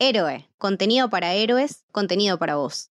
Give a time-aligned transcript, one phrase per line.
[0.00, 2.92] Héroe, contenido para héroes, contenido para vos.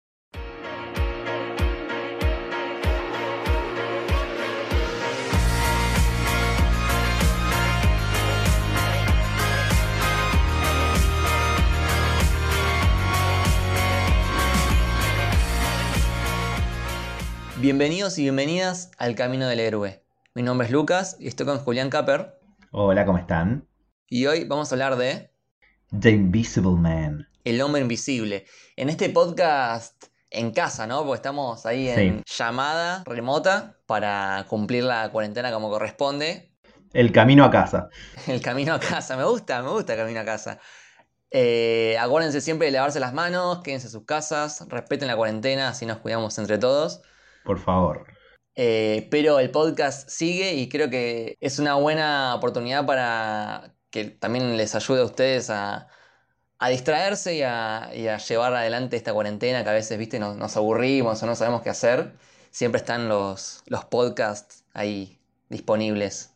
[17.58, 20.04] Bienvenidos y bienvenidas al Camino del Héroe.
[20.36, 22.38] Mi nombre es Lucas y estoy con Julián Capper.
[22.70, 23.66] Hola, ¿cómo están?
[24.06, 25.31] Y hoy vamos a hablar de
[25.98, 27.28] The Invisible Man.
[27.44, 28.46] El hombre invisible.
[28.76, 31.04] En este podcast en casa, ¿no?
[31.04, 36.50] Porque estamos ahí en llamada remota para cumplir la cuarentena como corresponde.
[36.94, 37.90] El camino a casa.
[38.26, 40.58] El camino a casa, me gusta, me gusta el camino a casa.
[41.30, 45.84] Eh, acuérdense siempre de lavarse las manos, quédense en sus casas, respeten la cuarentena, así
[45.84, 47.02] nos cuidamos entre todos.
[47.44, 48.06] Por favor.
[48.54, 54.56] Eh, pero el podcast sigue y creo que es una buena oportunidad para que también
[54.56, 55.86] les ayude a ustedes a,
[56.70, 61.36] distraerse y a, llevar adelante esta cuarentena que a veces, viste, nos, aburrimos o no
[61.36, 62.14] sabemos qué hacer.
[62.50, 66.32] Siempre están los, los podcasts ahí disponibles.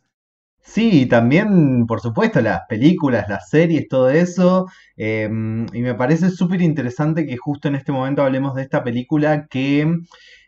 [0.61, 4.67] Sí, también, por supuesto, las películas, las series, todo eso.
[4.97, 9.47] Em, y me parece súper interesante que justo en este momento hablemos de esta película
[9.47, 9.87] que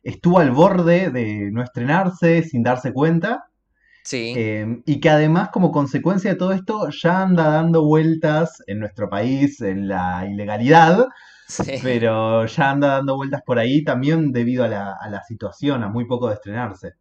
[0.03, 3.48] estuvo al borde de no estrenarse sin darse cuenta.
[4.09, 4.33] Sí.
[4.35, 9.11] Em, y que además, como consecuencia de todo esto, ya anda dando vueltas en nuestro
[9.11, 11.09] país en la ilegalidad.
[11.47, 11.75] Sí.
[11.83, 15.89] Pero ya anda dando vueltas por ahí también debido a la, a la situación, a
[15.91, 16.95] muy poco de estrenarse.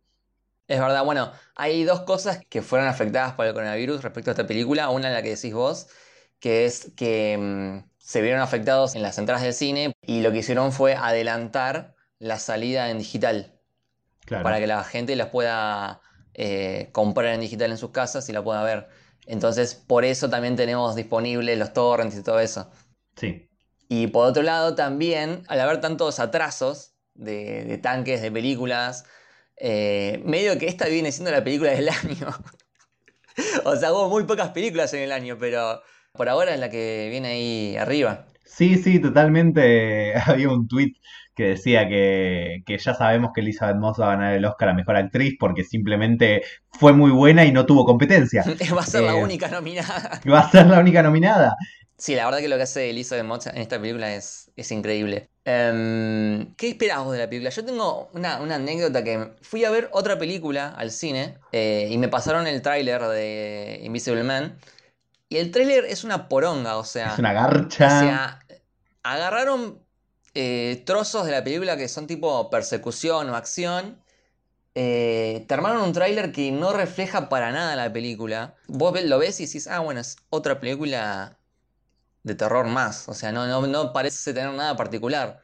[0.67, 4.45] Es verdad, bueno, hay dos cosas que fueron afectadas por el coronavirus respecto a esta
[4.45, 4.89] película.
[4.89, 5.88] Una en la que decís vos,
[6.41, 10.39] que es que mm, se vieron afectados en las entradas del cine y lo que
[10.39, 13.53] hicieron fue adelantar la salida en digital.
[14.28, 16.02] Para que la gente las pueda
[16.38, 18.88] eh, comprar en digital en sus casas y la pueda ver.
[19.25, 22.71] Entonces, por eso también tenemos disponibles los torrents y todo eso.
[23.17, 23.49] Sí.
[23.89, 29.03] Y por otro lado, también, al haber tantos atrasos de tanques, de películas,
[29.59, 32.29] eh, medio que esta viene siendo la película del año.
[33.66, 35.81] o sea, hubo muy pocas películas en el año, pero
[36.13, 38.28] por ahora es la que viene ahí arriba.
[38.57, 40.13] Sí, sí, totalmente.
[40.25, 40.94] Había un tweet
[41.35, 44.95] que decía que, ya sabemos que Elizabeth Moss va a ganar el Oscar a Mejor
[44.95, 46.41] Actriz porque simplemente
[46.72, 48.44] fue muy buena y no tuvo competencia.
[48.75, 50.19] va a ser la eh, única nominada.
[50.28, 51.56] Va a ser la única nominada.
[52.00, 55.29] Sí, la verdad que lo que hace Elizabeth Moss en esta película es, es increíble.
[55.45, 57.51] Em, ¿Qué esperabas de la película?
[57.51, 62.07] Yo tengo una, anécdota que fui a ver otra película al cine eh, y me
[62.07, 64.57] pasaron el tráiler de Invisible Man.
[65.29, 67.13] Y el tráiler es una poronga, o sea...
[67.13, 67.85] Es una garcha.
[67.85, 68.39] O sea,
[69.13, 69.84] agarraron
[70.34, 74.01] eh, trozos de la película que son tipo persecución o acción.
[74.75, 78.56] Eh, te armaron un tráiler que no refleja para nada la película.
[78.68, 81.40] Vos lo ves y decís, ah, bueno, es otra película
[82.23, 83.09] de terror más.
[83.09, 85.41] O sea, no, no, parece tener nada particular.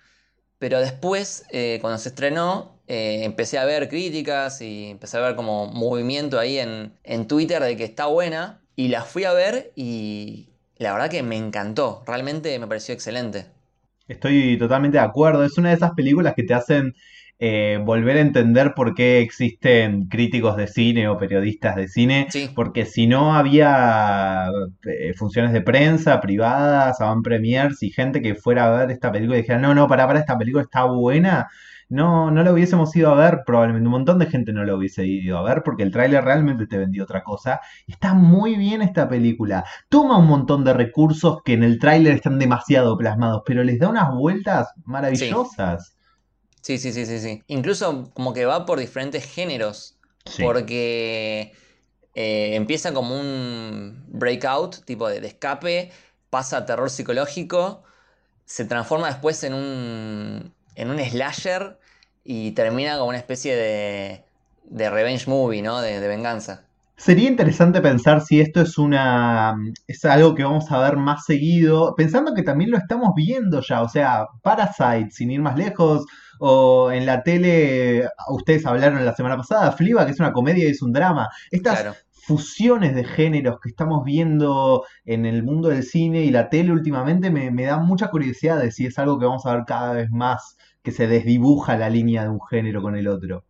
[0.59, 5.35] Pero después, eh, cuando se estrenó, eh, empecé a ver críticas y empecé a ver
[5.35, 8.61] como movimiento ahí en, en Twitter de que está buena.
[8.75, 12.03] Y la fui a ver y la verdad que me encantó.
[12.05, 13.52] Realmente me pareció excelente.
[14.07, 15.43] Estoy totalmente de acuerdo.
[15.43, 16.93] Es una de esas películas que te hacen
[17.39, 22.85] eh, volver a entender por qué existen críticos de cine o periodistas de cine, porque
[22.85, 24.47] si no había
[24.85, 29.37] eh, funciones de prensa privadas, avant premiers y gente que fuera a ver esta película
[29.37, 31.49] y dijera, no, no, para, para, esta película está buena,
[31.93, 35.05] no, no lo hubiésemos ido a ver, probablemente un montón de gente no lo hubiese
[35.05, 37.61] ido a ver porque el tráiler realmente te vendió otra cosa.
[37.85, 39.63] Está muy bien esta película.
[39.89, 43.89] Toma un montón de recursos que en el tráiler están demasiado plasmados, pero les da
[43.89, 45.95] unas vueltas maravillosas.
[46.61, 47.43] Sí, sí, sí, sí, sí.
[47.45, 49.99] Incluso como que va por diferentes géneros.
[50.41, 51.51] Porque
[52.15, 55.91] eh, empieza como un breakout, tipo de, escape,
[56.31, 57.83] pasa a terror psicológico,
[58.45, 61.77] se transforma después en un, en un slasher
[62.23, 64.23] y termina como una especie de,
[64.65, 65.81] de revenge movie, ¿no?
[65.81, 66.65] De, de, venganza.
[66.95, 69.55] Sería interesante pensar si esto es una
[69.87, 73.81] es algo que vamos a ver más seguido, pensando que también lo estamos viendo ya,
[73.81, 76.05] o sea, Parasite, sin ir más lejos,
[76.39, 80.71] o en la tele, ustedes hablaron la semana pasada, Fliba, que es una comedia y
[80.71, 81.29] es un drama.
[81.51, 81.95] Estas
[82.25, 87.29] fusiones de géneros que estamos viendo en el mundo del cine y la tele últimamente
[87.31, 90.09] me, me da mucha curiosidad de si es algo que vamos a ver cada vez
[90.09, 93.45] más, que se desdibuja la línea de un género con el otro.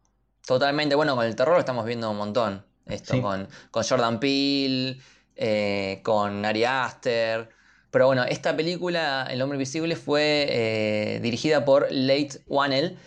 [0.46, 2.64] Totalmente, bueno, con el terror lo estamos viendo un montón.
[2.86, 4.98] Esto, con, con Jordan Peele,
[5.36, 7.50] eh, con Ari Aster.
[7.92, 12.98] Pero bueno, esta película, El hombre invisible, fue eh, dirigida por Late Whannell,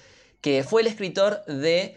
[0.40, 1.96] que fue el escritor de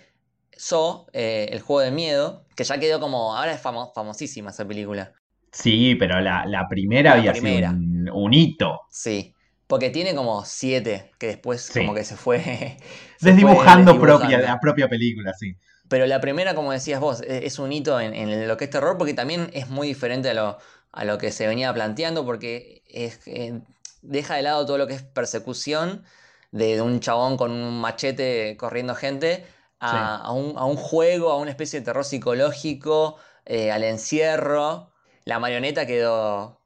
[0.51, 3.35] So, eh, El juego de miedo, que ya quedó como.
[3.35, 5.13] Ahora es famosísima esa película.
[5.51, 7.71] Sí, pero la, primera había sido
[8.13, 8.81] un, hito.
[8.89, 9.33] Sí,
[9.69, 12.75] porque tiene como siete, que después como que se fue...
[13.21, 15.55] desdibujando propia, la propia película, sí.
[15.87, 18.97] Pero la primera, como decías vos, e, es un hito en, lo que es terror,
[18.97, 20.57] porque también es muy diferente a lo,
[20.91, 23.61] a lo que se venía planteando, porque es, eh,
[24.01, 26.03] deja de lado todo lo que es persecución
[26.49, 29.45] de, un chabón con un machete corriendo gente
[29.79, 34.89] a, un, juego, a una especie de terror psicológico, eh, al encierro.
[35.25, 36.59] La marioneta quedó,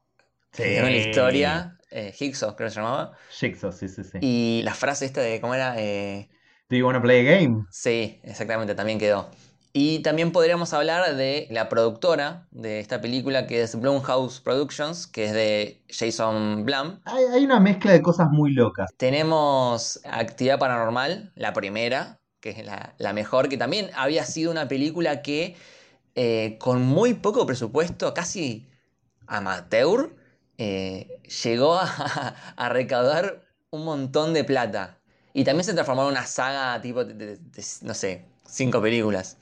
[0.56, 1.76] en la historia.
[1.96, 3.12] Eh, creo que se llamaba.
[3.30, 4.18] Jigsaw, sí, sí, sí.
[4.20, 5.76] Y la frase esta de, ¿cómo era?
[5.78, 6.28] Eh,
[6.68, 7.66] Do you wanna play a game?
[7.70, 9.30] Sí, exactamente, también quedó.
[9.72, 15.26] Y también podríamos hablar de la productora de esta película, que es Blumhouse Productions, que
[15.26, 17.00] es de Jason Blum.
[17.04, 18.90] Hay, una mezcla de cosas muy locas.
[18.96, 22.64] Tenemos Actividad Paranormal, la primera, que es
[22.98, 25.56] la, mejor, que también había sido una película que
[26.16, 28.68] eh, con muy poco presupuesto, casi
[29.26, 30.14] amateur,
[30.58, 31.78] eh, llegó
[32.56, 34.98] a, recaudar un montón de plata.
[35.32, 37.38] Y también se transformó en una saga tipo de
[37.82, 39.38] no sé, cinco películas.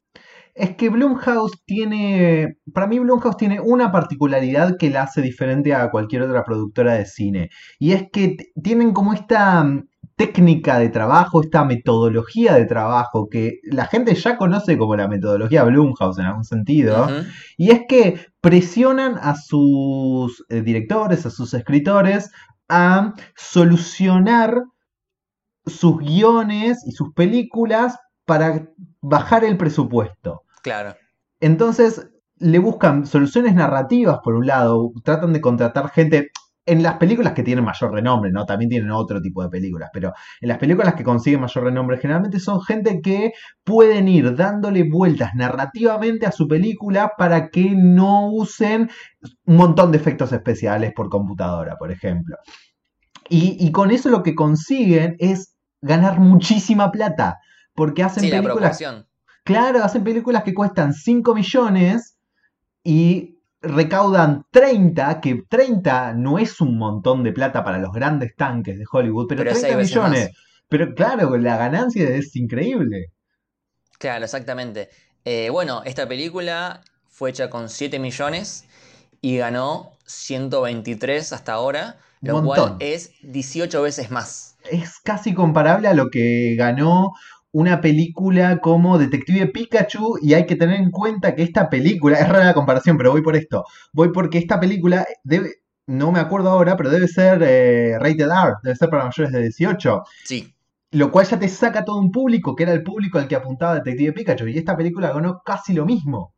[0.54, 5.90] Es que Blumhouse tiene, para mí Blumhouse tiene una particularidad que la hace diferente a
[5.90, 7.50] cualquier otra productora de cine.
[7.78, 9.64] Y es que tienen como esta
[10.26, 15.64] técnica de trabajo, esta metodología de trabajo que la gente ya conoce como la metodología
[15.64, 17.08] Blumhouse en algún sentido.
[17.56, 22.30] Y es que presionan a sus eh, directores, a sus escritores,
[22.68, 24.62] a solucionar
[25.66, 28.68] sus guiones y sus películas para
[29.00, 30.42] bajar el presupuesto.
[30.62, 30.94] Claro.
[31.40, 36.30] Entonces le buscan soluciones narrativas por un lado, tratan de contratar gente
[36.64, 38.46] en las películas que tienen mayor renombre, ¿no?
[38.46, 42.38] También tienen otro tipo de películas, pero en las películas que consiguen mayor renombre generalmente
[42.38, 43.32] son gente que
[43.64, 48.90] pueden ir dándole vueltas narrativamente a su película para que no usen
[49.46, 52.36] un montón de efectos especiales por computadora, por ejemplo.
[53.28, 57.40] Y, y con eso lo que consiguen es ganar muchísima plata.
[57.74, 58.82] Porque hacen películas.
[59.44, 62.18] claro, hacen películas que cuestan 5 millones
[62.84, 63.31] y
[63.62, 68.84] recaudan 30, que 30 no es un montón de plata para los grandes tanques de
[68.90, 70.30] Hollywood, pero, 30 millones.
[70.68, 73.12] Pero claro, la ganancia es increíble.
[73.98, 74.88] Claro, exactamente.
[75.24, 78.64] Eh, bueno, esta película fue hecha con 7 millones
[79.20, 84.56] y ganó 123 hasta ahora, lo cual es 18 veces más.
[84.70, 87.12] Es casi comparable a lo que ganó
[87.52, 92.28] una película como Detective Pikachu y hay que tener en cuenta que esta película, es
[92.28, 96.50] rara la comparación, pero voy por esto, voy porque esta película debe, no me acuerdo
[96.50, 100.02] ahora, pero debe ser eh, rated R, debe ser para mayores de 18.
[100.24, 100.54] Sí.
[100.92, 103.74] Lo cual ya te saca todo un público, que era el público al que apuntaba
[103.74, 106.34] Detective Pikachu, y esta película ganó casi lo mismo.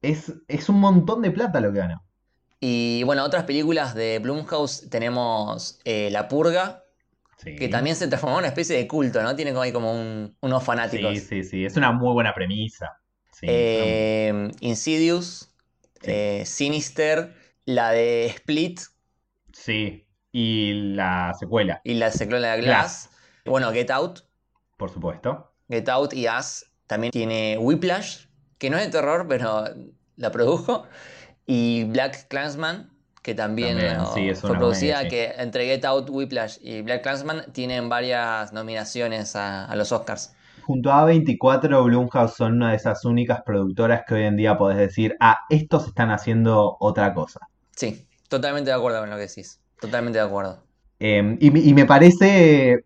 [0.00, 2.02] es, es un montón de plata lo que ganó.
[2.60, 6.81] Y bueno, otras películas de Blumhouse tenemos eh, La Purga,
[7.44, 9.34] que también se transformó en una especie de culto, ¿no?
[9.34, 9.92] Tiene como ahí como
[10.40, 11.18] unos fanáticos.
[11.18, 11.64] Sí, sí, sí.
[11.64, 12.98] Es una muy buena premisa.
[13.42, 15.52] Eh, Insidious,
[16.02, 17.34] eh, Sinister,
[17.64, 18.80] la de Split.
[19.52, 20.06] Sí.
[20.30, 21.80] Y la secuela.
[21.84, 23.10] Y la secuela de Glass.
[23.44, 24.20] Bueno, Get Out.
[24.76, 25.52] Por supuesto.
[25.68, 26.66] Get Out y Us.
[26.86, 28.26] También tiene Whiplash,
[28.58, 29.64] que no es de terror, pero
[30.16, 30.86] la produjo.
[31.46, 32.91] Y Black Clansman,
[33.22, 33.78] que también,
[34.34, 39.92] fue producida, que entre Get Out, Whiplash y Black Clansman tienen varias nominaciones a, los
[39.92, 40.34] Oscars.
[40.62, 44.78] Junto a A24, Blumhouse son una de esas únicas productoras que hoy en día podés
[44.78, 47.40] decir, ah, estos están haciendo otra cosa.
[47.76, 49.60] Sí, totalmente de acuerdo con lo que decís.
[49.80, 50.62] Totalmente de acuerdo.
[50.98, 52.84] Em, y, y me parece,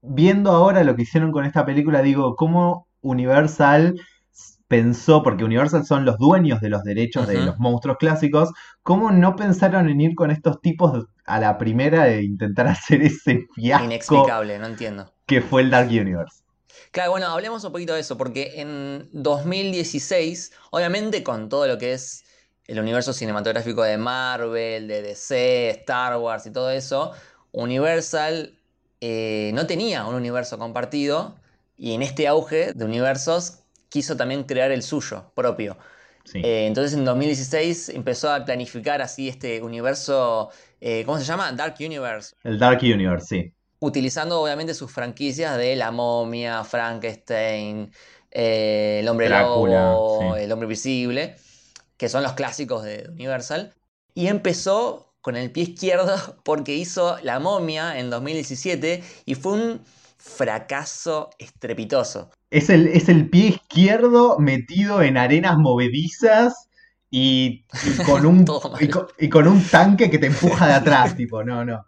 [0.00, 3.96] viendo ahora lo que hicieron con esta película, digo, cómo Universal
[4.72, 8.48] pensó, porque Universal son los dueños de los derechos de los monstruos clásicos,
[8.82, 13.48] ¿cómo no pensaron en ir con estos tipos a la primera e intentar hacer ese
[13.54, 13.84] fiasco?
[13.84, 15.12] Inexplicable, no entiendo.
[15.26, 16.42] Que fue el Dark Universe.
[16.90, 21.92] Claro, bueno, hablemos un poquito de eso, porque en 2016, obviamente con todo lo que
[21.92, 22.24] es
[22.66, 27.12] el universo cinematográfico de Marvel, de DC, Star Wars y todo eso,
[27.50, 28.58] Universal
[29.02, 31.36] eh, no tenía un universo compartido
[31.76, 33.61] y en este auge de universos
[33.92, 35.76] quiso también crear el suyo propio.
[36.32, 41.52] Eh, entonces en 2016 empezó a planificar así este universo, eh, ¿cómo se llama?
[41.52, 42.34] Dark Universe.
[42.42, 43.52] El Dark Universe, sí.
[43.80, 47.92] Utilizando obviamente sus franquicias de La momia, Frankenstein,
[48.30, 51.36] eh, El hombre lobo, El hombre visible,
[51.98, 53.74] que son los clásicos de Universal.
[54.14, 59.82] Y empezó con el pie izquierdo porque hizo La momia en 2017 y fue un
[60.22, 62.30] fracaso estrepitoso.
[62.50, 66.68] Es el, es el pie izquierdo metido en arenas movedizas
[67.10, 67.64] y,
[68.06, 68.46] con un,
[69.18, 71.84] y, con, un tanque que te empuja de atrás, tipo, no, no.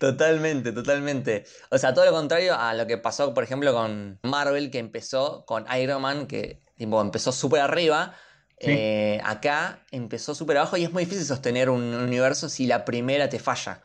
[0.00, 1.44] Totalmente, totalmente.
[1.70, 5.44] O sea, todo lo contrario a lo que pasó, por ejemplo, con Marvel, que empezó
[5.44, 8.14] con Iron Man, que tipo, empezó súper arriba.
[8.58, 13.28] Eh, acá empezó súper abajo y es muy difícil sostener un universo si la primera
[13.28, 13.82] te falla.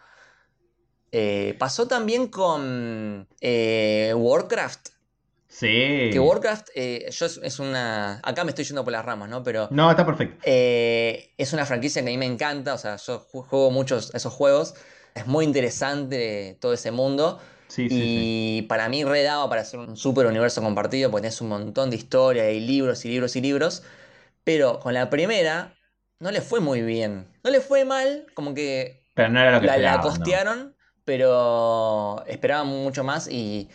[1.12, 4.90] Eh, pasó también con eh, Warcraft.
[5.48, 6.10] Sí.
[6.12, 8.22] Que Warcraft, yo es, una.
[8.24, 9.44] Acá me estoy yendo por las ramas, ¿no?
[9.44, 9.68] Pero.
[9.72, 10.40] No, está perfecto.
[10.46, 12.76] es una franquicia que a mí me encanta.
[12.76, 14.76] O sea, yo juego muchos esos juegos.
[15.16, 17.40] Es muy interesante todo ese mundo.
[17.68, 21.90] Sí, y para mí redaba para hacer un super universo compartido, porque tenés un montón
[21.92, 23.84] de historia y libros y libros y libros.
[24.44, 25.76] Pero con la primera
[26.20, 27.28] no le fue muy bien.
[27.44, 29.04] No le fue mal, como que.
[29.14, 30.76] Pero no era lo que la, la costearon,
[31.10, 33.68] pero esperaban mucho más y,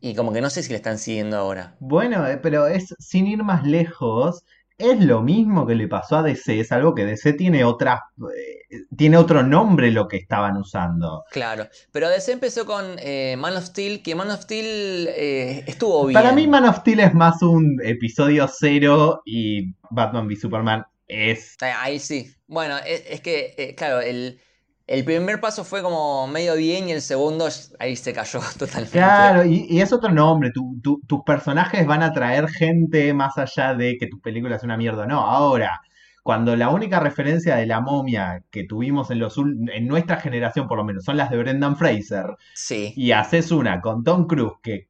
[0.00, 1.74] y como que no sé si le están siguiendo ahora.
[1.80, 4.44] Bueno, eh, pero es sin ir más lejos.
[4.78, 8.84] Es lo mismo que le pasó a DC, es algo que DC tiene otra, eh,
[8.96, 11.24] tiene otro nombre lo que estaban usando.
[11.32, 16.06] Claro, pero DC empezó con eh, Man of Steel, que Man of Steel eh, estuvo
[16.06, 16.22] bien.
[16.22, 21.56] Para mí Man of Steel es más un episodio cero y Batman v Superman es...
[21.60, 22.32] Ahí sí.
[22.46, 24.38] Bueno, es que, claro, el,
[24.86, 28.98] el primer paso fue como medio bien y el segundo ahí se cayó totalmente.
[28.98, 30.52] Claro, y, es otro nombre.
[30.52, 35.06] tus personajes van a traer gente más allá de que tu película es una mierda.
[35.06, 35.80] No, ahora,
[36.22, 40.78] cuando la única referencia de la momia que tuvimos en, los, en nuestra generación, por
[40.78, 42.26] lo menos, son las de Brendan Fraser.
[42.54, 42.92] Sí.
[42.96, 44.88] Y haces una con Tom Cruise que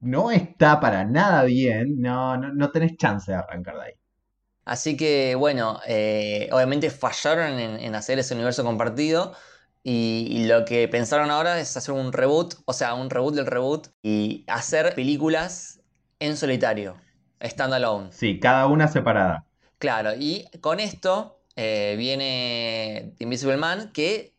[0.00, 3.92] no está para nada bien, no, no, tenés chance de arrancar de ahí.
[4.68, 9.32] Así que bueno, eh, obviamente fallaron en, hacer ese universo compartido.
[9.82, 13.88] Y, lo que pensaron ahora es hacer un reboot, o sea, un reboot del reboot
[14.02, 15.80] y hacer películas
[16.20, 16.96] en solitario,
[17.42, 18.12] standalone.
[18.12, 19.46] Sí, cada una separada.
[19.78, 24.34] Claro, y con esto eh, viene Invisible Man, que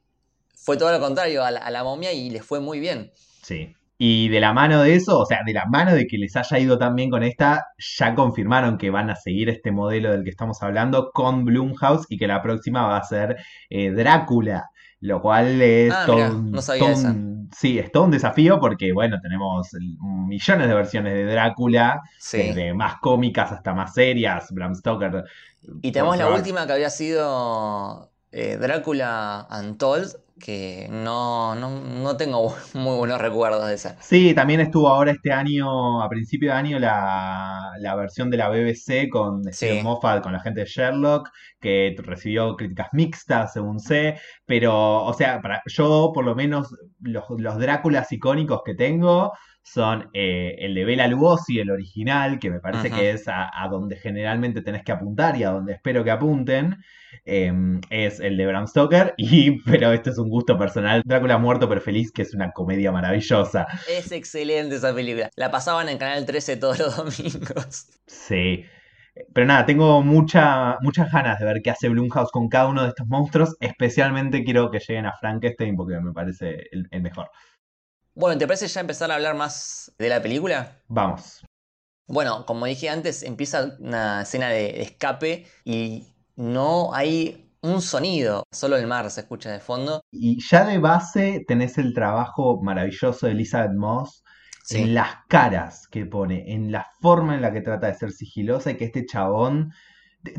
[0.54, 3.12] fue todo lo contrario a la momia y le fue muy bien.
[3.42, 3.76] Sí.
[4.02, 6.58] Y de la mano de eso, o sea, de la mano de que les haya
[6.58, 10.30] ido tan bien con esta, ya confirmaron que van a seguir este modelo del que
[10.30, 13.36] estamos hablando con Bloomhouse y que la próxima va a ser
[13.70, 14.70] eh, Drácula.
[15.02, 16.94] Lo cual es ah, todo, no sabía
[17.56, 19.70] sí, es todo un desafío porque, bueno, tenemos
[20.28, 22.02] millones de versiones de Drácula,
[22.32, 25.26] desde más cómicas hasta más serias, Bram Stoker.
[25.82, 32.98] Y tenemos la última que había sido eh, Drácula Untold, que no, no, tengo muy
[32.98, 34.02] buenos recuerdos de esa.
[34.02, 39.10] Sí, también estuvo ahora este año, a principio de año, la, versión de la BBC
[39.10, 45.04] con Steve Moffat, con la gente de Sherlock, que recibió críticas mixtas, según sé, pero,
[45.04, 49.34] o sea, para, yo por lo menos los, los Dráculas icónicos que tengo
[49.72, 53.98] son eh, el de Bela Lugosi, el original, que me parece que es a, donde
[53.98, 56.78] generalmente tenés que apuntar y a donde espero que apunten,
[57.24, 61.70] em, es el de Bram Stoker, y, pero este es un gusto personal, Drácula muerto
[61.70, 63.68] pero feliz, que es una comedia maravillosa.
[63.88, 67.88] Es excelente esa película, la pasaban en Canal 13 todos los domingos.
[68.08, 68.66] Sí.
[69.34, 72.90] Pero nada, tengo mucha, muchas ganas de ver qué hace Blumhouse con cada uno de
[72.90, 73.58] estos monstruos.
[73.60, 77.30] Especialmente quiero que lleguen a Frankenstein porque me parece el mejor.
[78.16, 80.82] Bueno, ¿te parece ya empezar a hablar más de la película?
[80.88, 81.44] Vamos.
[82.08, 88.78] Bueno, como dije antes, empieza una escena de escape y no hay un sonido, solo
[88.78, 90.02] el mar se escucha de fondo.
[90.12, 94.24] Y ya de base tenés el trabajo maravilloso de Elizabeth Moss
[94.72, 98.72] en las caras que pone, en la forma en la que trata de ser sigilosa
[98.72, 99.72] y que este chabón...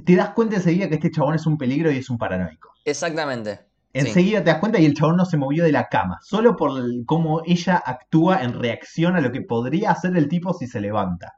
[0.05, 2.71] Te das cuenta enseguida que este chabón es un peligro y es un paranoico.
[2.85, 3.70] Exactamente.
[3.93, 6.73] Enseguida te das cuenta y el chabón no se movió de la cama, solo por
[7.07, 11.35] cómo ella actúa en reacción a lo que podría hacer el tipo si se levanta.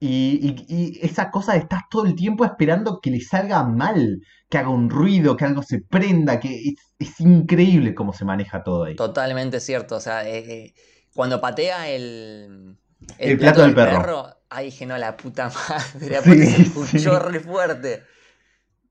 [0.00, 4.20] Y, esa cosa de estás todo el tiempo esperando que le salga mal,
[4.50, 8.84] que haga un ruido, que algo se prenda, que es, increíble cómo se maneja todo
[8.84, 8.96] ahí.
[8.96, 10.74] Totalmente cierto, o sea, eh, eh,
[11.14, 12.76] cuando patea el,
[13.18, 14.26] el, plato, del, perro.
[14.50, 18.02] ahí dije, no, la puta madre, sí, se escuchó re fuerte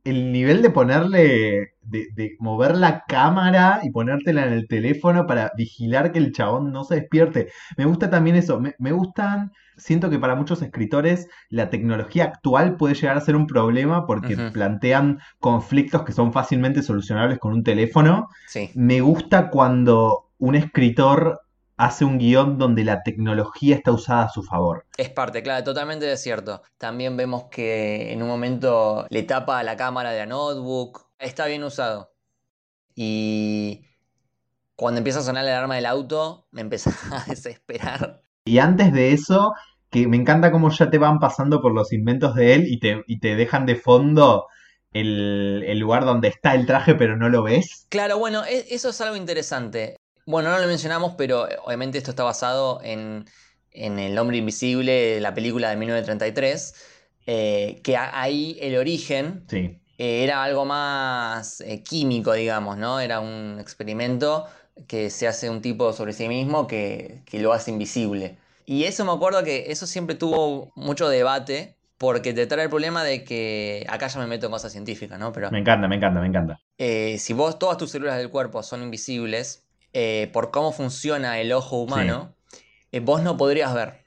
[0.03, 6.11] el nivel de ponerle, de, mover la cámara y ponértela en el teléfono para vigilar
[6.11, 7.49] que el chabón no se despierte.
[7.77, 12.95] Me gusta también eso, me, gustan, siento que para muchos escritores la tecnología actual puede
[12.95, 18.27] llegar a ser un problema porque plantean conflictos que son fácilmente solucionables con un teléfono.
[18.75, 21.42] Me gusta cuando un escritor
[21.77, 24.85] hace un guion donde la tecnología está usada a su favor.
[24.97, 26.61] Es parte, claro, totalmente de cierto.
[26.77, 31.07] También vemos que en un momento le tapa la cámara de la notebook.
[31.19, 32.13] Está bien usado.
[32.95, 33.85] Y
[34.75, 38.21] cuando empieza a sonar la alarma del auto, me empieza a desesperar.
[38.45, 39.53] Y antes de eso,
[39.89, 43.03] que me encanta cómo ya te van pasando por los inventos de él y te,
[43.07, 44.47] y te dejan de fondo
[44.91, 47.87] el, lugar donde está el traje pero no lo ves.
[47.89, 49.97] Claro, bueno, e, eso es algo interesante.
[50.25, 53.25] Bueno, no lo mencionamos, pero eh, obviamente esto está basado en,
[53.71, 56.75] El hombre invisible, la película de 1933,
[57.25, 59.79] eh, que ahí el origen sí.
[59.97, 62.99] Eh, era algo más químico, digamos, ¿no?
[62.99, 64.45] Era un experimento
[64.87, 68.37] que se hace un tipo sobre sí mismo que, que lo hace invisible.
[68.65, 73.03] Y eso me acuerdo que eso siempre tuvo mucho debate porque te trae el problema
[73.03, 75.31] de que acá ya me meto en cosas científicas, ¿no?
[75.31, 76.59] Pero me encanta, me encanta, me encanta.
[76.77, 81.53] Eh, si vos todas tus células del cuerpo son invisibles, eh, por cómo funciona el
[81.53, 82.35] ojo humano,
[82.91, 84.03] eh, vos no podrías ver.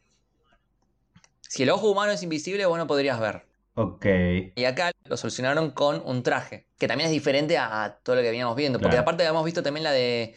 [1.41, 3.47] Si el ojo humano es invisible, vos no podrías ver.
[3.75, 4.07] Ok.
[4.55, 8.31] Y acá lo solucionaron con un traje, que también es diferente a, todo lo que
[8.31, 8.81] veníamos viendo.
[8.81, 10.35] Porque aparte habíamos visto también la de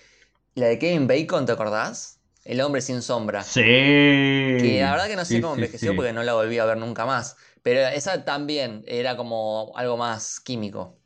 [0.55, 2.19] la de Kevin Bacon, ¿te acordás?
[2.43, 3.43] El hombre sin sombra.
[3.43, 3.61] Sí.
[3.61, 7.05] Que la verdad que no sé cómo envejeció porque no la volví a ver nunca
[7.05, 7.37] más.
[7.63, 10.98] Pero esa también era como algo más químico.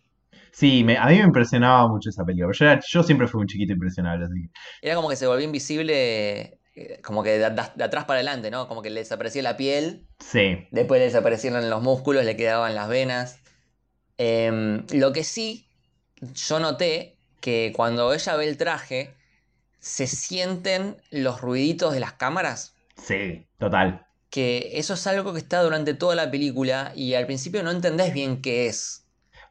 [0.53, 2.53] Sí, a mí me impresionaba mucho esa película.
[2.53, 4.25] Yo, yo siempre fui un chiquito impresionable.
[4.25, 4.49] Así.
[4.83, 8.67] Era como que se volvió invisible, eh, como que de, atrás para adelante, ¿no?
[8.67, 10.05] Como que le desaparecía la piel.
[10.19, 10.67] Sí.
[10.69, 13.39] Después le desaparecieron los músculos, le quedaban las venas.
[14.19, 15.67] Em, lo que sí,
[16.21, 19.15] yo noté que cuando ella ve el traje,
[19.79, 22.75] se sienten los ruiditos de las cámaras.
[22.95, 24.05] Sí, total.
[24.29, 28.13] Que eso es algo que está durante toda la película y al principio no entendés
[28.13, 29.02] bien qué es.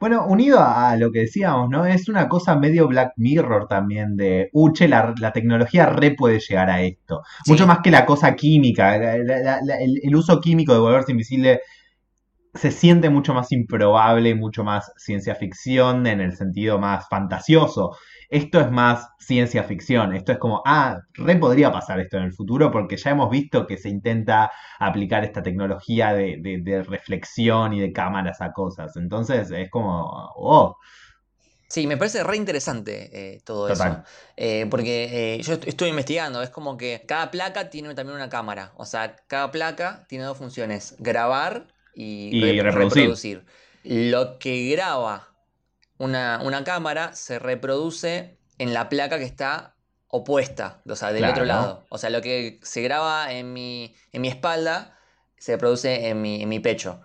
[0.02, 1.86] Bueno, unido a, lo que decíamos, ¿no?
[1.86, 6.82] Es una cosa medio Black Mirror también de, uche, la, tecnología re puede llegar a
[6.82, 7.22] esto.
[7.46, 11.60] Mucho más que la cosa química, el, el, uso químico de volverse invisible
[12.52, 17.96] se siente mucho más improbable, mucho más ciencia ficción en el sentido más fantasioso.
[18.32, 22.32] Esto es más ciencia ficción, esto es como, ah, re podría pasar esto en el
[22.32, 27.92] futuro porque ya hemos visto que se intenta aplicar esta tecnología de, reflexión y de
[27.92, 28.96] cámaras a cosas.
[28.96, 30.78] Entonces es como, oh.
[31.68, 34.02] Sí, me parece re interesante eh, todo eso.
[34.38, 38.72] Eh, porque eh, yo estoy investigando, es como que cada placa tiene también una cámara.
[38.78, 43.44] O sea, cada placa tiene dos funciones, grabar y, reproducir.
[43.84, 45.31] Lo que graba
[46.02, 49.76] una, cámara se reproduce en la placa que está
[50.08, 51.86] opuesta, o sea, del otro lado.
[51.88, 54.98] O sea, lo que se graba en mi, en mi espalda
[55.38, 57.00] se produce en mi, en mi pecho.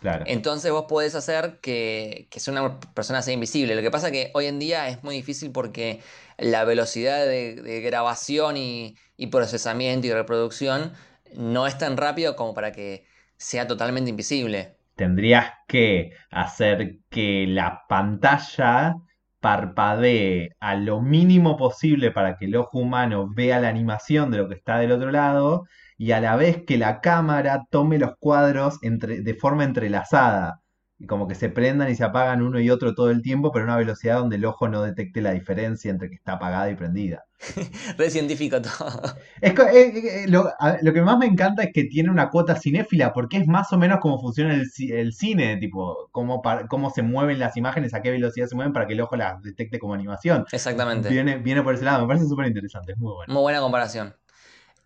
[0.00, 0.24] Claro.
[0.26, 3.74] Entonces vos podés hacer que, que una persona sea invisible.
[3.74, 6.00] Lo que pasa que hoy en día es muy difícil porque
[6.38, 10.94] la velocidad de, grabación y, y, procesamiento y reproducción
[11.34, 17.84] no es tan rápido como para que sea totalmente invisible tendrías que hacer que la
[17.88, 18.96] pantalla
[19.40, 24.48] parpadee a lo mínimo posible para que el ojo humano vea la animación de lo
[24.48, 25.64] que está del otro lado
[25.96, 30.59] y a la vez que la cámara tome los cuadros de forma entrelazada
[31.00, 33.64] y como que se prendan y se apagan uno y otro todo el tiempo, pero
[33.64, 36.76] a una velocidad donde el ojo no detecte la diferencia entre que está apagada y
[36.76, 37.24] prendida.
[37.96, 39.16] Re científico todo.
[39.40, 43.38] Es, eh, eh, lo, que más me encanta es que tiene una cuota cinéfila, porque
[43.38, 47.94] es más o menos como funciona el, cine, tipo, cómo, cómo se mueven las imágenes,
[47.94, 50.44] a qué velocidad se mueven para que el ojo las detecte como animación.
[50.52, 51.08] Exactamente.
[51.08, 53.32] Viene, viene por ese lado, me parece súper interesante, es muy bueno.
[53.32, 54.14] Muy buena comparación.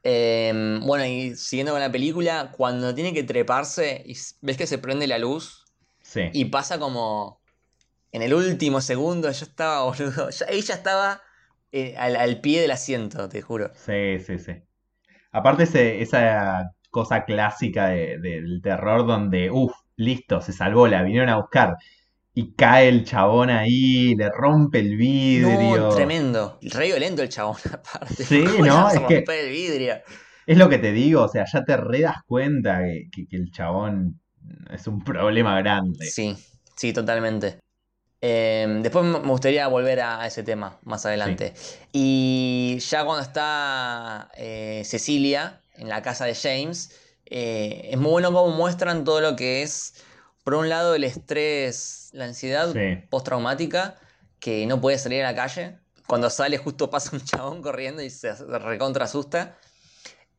[0.05, 4.79] Em, bueno, y siguiendo con la película, cuando tiene que treparse y ves que se
[4.79, 5.64] prende la luz,
[6.33, 7.41] y pasa como
[8.15, 10.29] en el último segundo, yo estaba, boludo.
[10.49, 11.21] ella estaba
[11.73, 13.73] eh, al, pie del asiento, te juro.
[13.75, 14.53] Sí, sí, sí.
[15.33, 21.77] Aparte esa cosa clásica del terror donde, uff, listo, se salvó, la vinieron a buscar.
[22.33, 25.77] Y cae el chabón ahí, le rompe el vidrio.
[25.77, 26.59] No, tremendo.
[26.63, 28.23] Re violento el chabón, aparte.
[28.23, 28.91] Sí, ¿no?
[28.91, 29.97] Es que el vidrio.
[30.47, 34.21] Es lo que te digo, o sea, ya te re das cuenta que el chabón
[34.73, 36.07] es un problema grande.
[36.07, 36.37] Sí,
[36.77, 37.59] sí, totalmente.
[38.21, 41.53] Em, después me gustaría volver a ese tema más adelante.
[41.93, 48.33] Y ya cuando está eh, Cecilia en la casa de James, eh, es muy bueno
[48.33, 49.95] cómo muestran todo lo que es,
[50.43, 52.75] por un lado, el estrés, la ansiedad
[53.11, 53.99] postraumática,
[54.41, 55.79] que no puede salir a la calle.
[56.07, 59.59] Cuando sale justo pasa un chabón corriendo y se recontra asusta.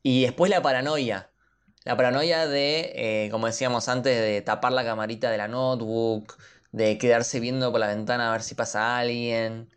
[0.01, 1.29] Y después la paranoia,
[1.85, 6.35] la paranoia de, eh, como decíamos antes, de tapar la camarita de la notebook,
[6.71, 9.69] de quedarse viendo por la ventana a ver si pasa alguien.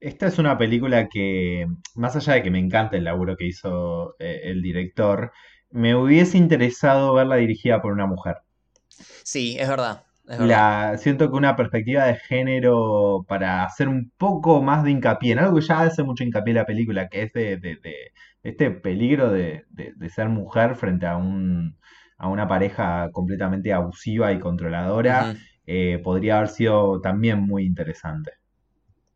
[0.00, 4.16] Esta es una película que, más allá de que me encanta el laburo que hizo
[4.18, 5.32] eh, el director,
[5.70, 8.36] me hubiese interesado verla dirigida por una mujer.
[9.24, 10.04] Sí, es verdad.
[10.24, 15.40] La, siento que una perspectiva de género para hacer un poco más de hincapié en
[15.40, 17.58] algo que ya hace mucho hincapié en la película, que es de,
[18.42, 19.64] este peligro de,
[20.14, 21.78] ser mujer frente a, un,
[22.16, 25.34] a una pareja completamente abusiva y controladora.
[25.66, 28.32] eh, podría haber sido también muy interesante.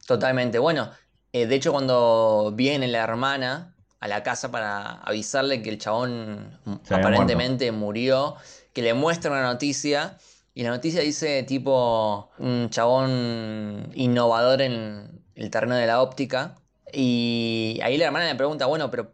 [0.07, 0.59] Totalmente.
[0.59, 0.91] Bueno,
[1.33, 6.61] eh, de hecho cuando viene la hermana a la casa para avisarle que el chabón
[6.91, 8.37] aparentemente murió,
[8.73, 10.19] que le muestra una noticia
[10.53, 16.55] y la noticia dice tipo un chabón innovador en el terreno de la óptica.
[16.95, 19.13] Y ahí la hermana le pregunta, bueno, pero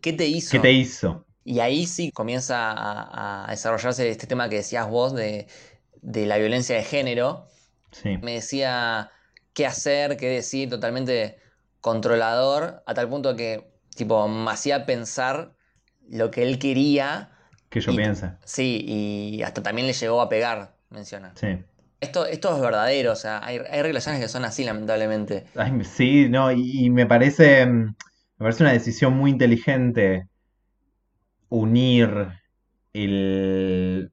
[0.00, 0.50] ¿qué te hizo?
[0.52, 1.24] ¿Qué te hizo?
[1.44, 5.46] Y ahí sí comienza a, desarrollarse este tema que decías vos de,
[6.02, 7.46] la violencia de género.
[8.22, 9.10] Me decía
[9.52, 11.38] qué hacer, qué decir, totalmente
[11.80, 15.52] controlador, a tal punto que tipo me hacía pensar
[16.08, 17.30] lo que él quería.
[17.68, 18.32] Que yo piense.
[18.44, 21.32] Sí, y hasta también le llegó a pegar, menciona.
[21.36, 21.58] Sí.
[22.02, 25.44] Esto, esto es verdadero, o sea, hay, relaciones que son así, lamentablemente.
[25.84, 27.64] sí, no, y, me parece.
[27.64, 27.94] Mm,
[28.38, 30.26] me parece una decisión muy inteligente
[31.48, 32.26] unir
[32.92, 34.10] el.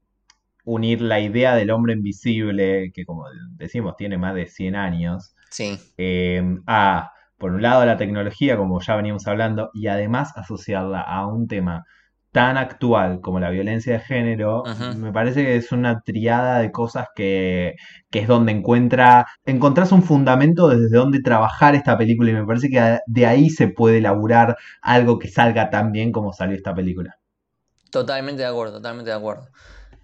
[0.66, 3.26] unir la idea del hombre invisible, que como
[3.56, 5.34] decimos, tiene más de 100 años.
[5.50, 5.80] Sí.
[5.98, 11.26] Eh, a, por un lado, la tecnología, como ya veníamos hablando, y además asociarla a
[11.26, 11.88] un tema
[12.32, 14.64] tan actual como la violencia de género,
[14.98, 17.76] me parece que es una triada de cosas que,
[18.12, 23.00] es donde encuentra, encontrás un fundamento desde donde trabajar esta película y me parece que
[23.06, 27.18] de ahí se puede elaborar algo que salga tan bien como salió esta película.
[27.92, 29.48] Totalmente de acuerdo, totalmente de acuerdo.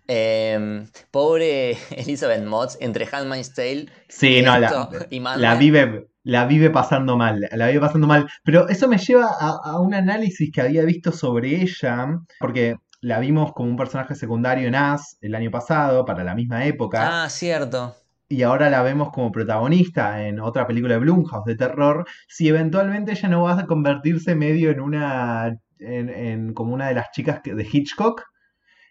[0.07, 6.71] Em, pobre Elizabeth Motz entre Handmaid's Tale sí, no, la, y la vive la vive
[6.71, 8.27] pasando mal, la vive pasando mal.
[8.43, 13.53] Pero eso me lleva a, un análisis que había visto sobre ella, porque la vimos
[13.53, 17.23] como un personaje secundario en As el año pasado, para la misma época.
[17.23, 17.95] Ah, cierto.
[18.27, 22.05] Y ahora la vemos como protagonista en otra película de Blumhouse de terror.
[22.27, 25.55] Si eventualmente ella no va a convertirse medio en una.
[25.77, 28.23] en como una de las chicas de Hitchcock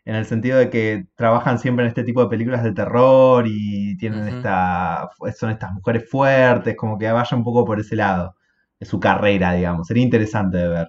[0.04, 3.96] en el sentido de que trabajan siempre en este tipo de películas de terror y
[3.96, 8.36] tienen esta, son estas mujeres fuertes, como que vaya un poco por ese lado
[8.78, 9.86] de su carrera, digamos.
[9.86, 10.88] Sería interesante de ver.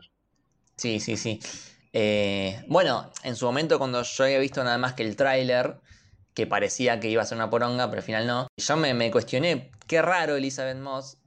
[0.76, 1.40] Sí, sí, sí.
[1.94, 5.78] Eh, bueno, en su momento cuando yo había visto nada más que el tráiler,
[6.34, 9.72] que parecía que iba a ser una poronga, pero al final no, yo me, cuestioné,
[9.88, 11.18] qué raro Elizabeth Moss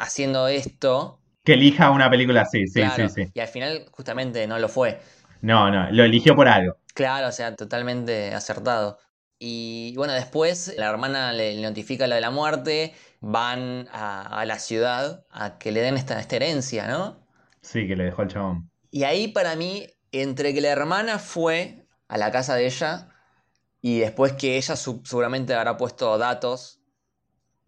[0.00, 1.20] haciendo esto.
[1.44, 3.30] Que elija una película así, sí, sí, sí.
[3.32, 5.00] Y al final justamente no lo fue.
[5.40, 6.76] No, no, lo eligió por algo.
[6.98, 8.98] Claro, o sea, totalmente acertado.
[9.38, 15.24] Y bueno, después la hermana le, notifica lo de la muerte, van a, la ciudad
[15.30, 17.24] a que le den esta, herencia, ¿no?
[17.62, 18.68] Sí, que le dejó el chabón.
[18.90, 23.10] Y ahí para mí, entre que la hermana fue a la casa de ella
[23.80, 26.80] y después que ella seguramente habrá puesto datos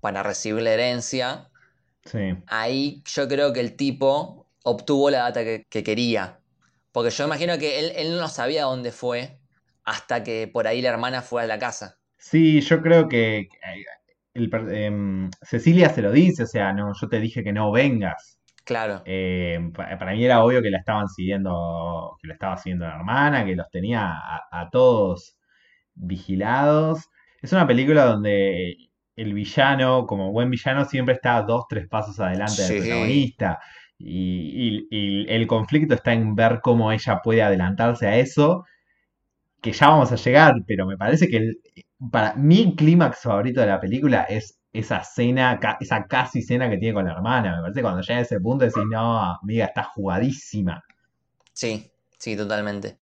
[0.00, 1.50] para recibir la herencia,
[2.04, 2.36] sí.
[2.48, 6.39] ahí yo creo que el tipo obtuvo la data que quería.
[6.92, 9.38] Porque yo imagino que él, no sabía dónde fue
[9.84, 11.98] hasta que por ahí la hermana fue a la casa.
[12.16, 13.48] Sí, yo creo que
[14.34, 18.40] em, Cecilia se lo dice, o sea, no, yo te dije que no vengas.
[18.64, 19.02] Claro.
[19.04, 23.44] Em, para mí era obvio que la estaban siguiendo, que la estaba siguiendo la hermana,
[23.44, 25.36] que los tenía a, todos
[25.94, 27.08] vigilados.
[27.40, 28.76] Es una película donde
[29.16, 33.58] el villano, como buen villano, siempre está dos, tres pasos adelante del protagonista.
[34.00, 38.64] Y, el conflicto está en ver cómo ella puede adelantarse a eso,
[39.60, 41.52] que ya vamos a llegar, pero me parece que
[42.10, 46.94] para mi clímax favorito de la película es esa escena, esa casi escena que tiene
[46.94, 47.56] con la hermana.
[47.56, 50.82] Me parece que cuando llega a ese punto decís, no, amiga, está jugadísima.
[51.52, 52.98] Sí, sí, totalmente.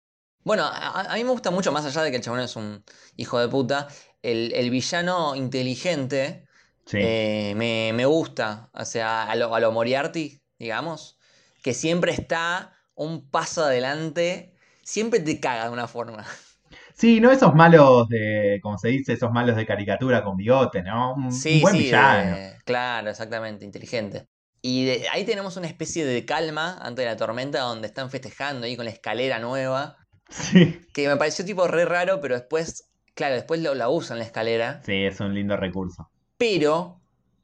[0.43, 2.83] Bueno, a, mí me gusta mucho, más allá de que el chabón es un
[3.15, 3.87] hijo de puta,
[4.21, 6.45] el, villano inteligente
[6.91, 8.69] eh, me, gusta.
[8.73, 11.17] O sea, a lo, a lo Moriarty, digamos,
[11.61, 16.25] que siempre está un paso adelante, siempre te caga de una forma.
[16.95, 21.15] Sí, no esos malos de, como se dice, esos malos de caricatura con bigote, ¿no?
[21.15, 22.37] Un, sí, buen villano.
[22.65, 24.27] claro, exactamente, inteligente.
[24.61, 28.75] Y ahí tenemos una especie de calma antes de la tormenta donde están festejando ahí
[28.75, 29.97] con la escalera nueva.
[30.29, 30.79] Sí.
[30.93, 34.81] Que me pareció tipo re raro, pero después, claro, después lo, la usan la escalera.
[34.85, 36.09] Sí, es un lindo recurso.
[36.37, 37.02] Pero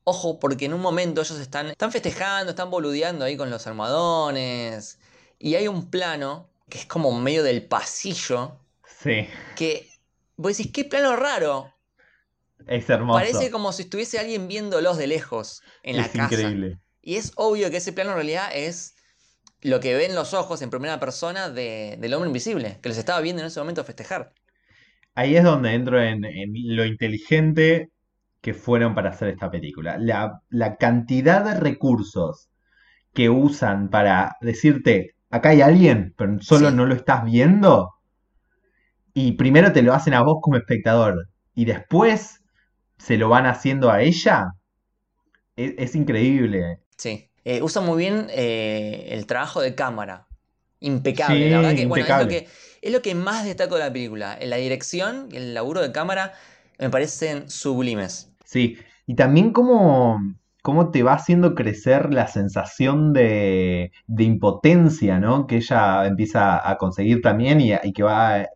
[0.09, 4.97] Ojo, porque en un momento ellos están, están festejando, están boludeando ahí con los almohadones.
[5.37, 8.57] Y hay un plano que es como medio del pasillo.
[9.03, 9.27] Sí.
[9.55, 9.87] Que
[10.35, 11.71] vos decís, qué plano raro.
[12.65, 13.19] Es hermoso.
[13.19, 16.23] Parece como si estuviese alguien viéndolos de lejos en la casa.
[16.23, 16.79] Increíble.
[17.03, 18.95] Y es obvio que ese plano en realidad es
[19.61, 23.43] lo que ven los ojos en primera persona del hombre invisible, que los estaba viendo
[23.43, 24.33] en ese momento festejar.
[25.13, 26.23] Ahí es donde entro en
[26.75, 27.91] lo inteligente
[28.41, 29.97] que fueron para hacer esta película.
[29.97, 32.49] La, cantidad de recursos
[33.13, 37.95] que usan para decirte, acá hay alguien, pero solo no lo estás viendo.
[39.13, 41.27] Y primero te lo hacen a vos como espectador.
[41.55, 42.41] y después
[42.97, 44.53] se lo van haciendo a ella,
[45.55, 46.79] e, es, increíble.
[46.97, 50.27] Sí, eh, usa muy bien eh, el trabajo de cámara.
[50.81, 52.47] Impecable, la verdad que, Bueno, es, lo que,
[52.81, 54.37] es lo que más destaco de la película.
[54.41, 56.33] La dirección el laburo de cámara
[56.79, 58.31] me parecen sublimes.
[58.45, 60.19] Sí, y también cómo,
[60.61, 65.45] cómo te va haciendo crecer la sensación de, de impotencia, ¿no?
[65.45, 68.47] Que ella empieza a conseguir también y, y que va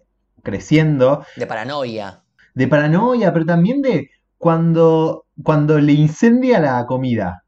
[0.42, 1.26] creciendo.
[1.36, 2.24] De paranoia.
[2.54, 7.44] De paranoia, pero también de cuando, cuando le incendia la comida.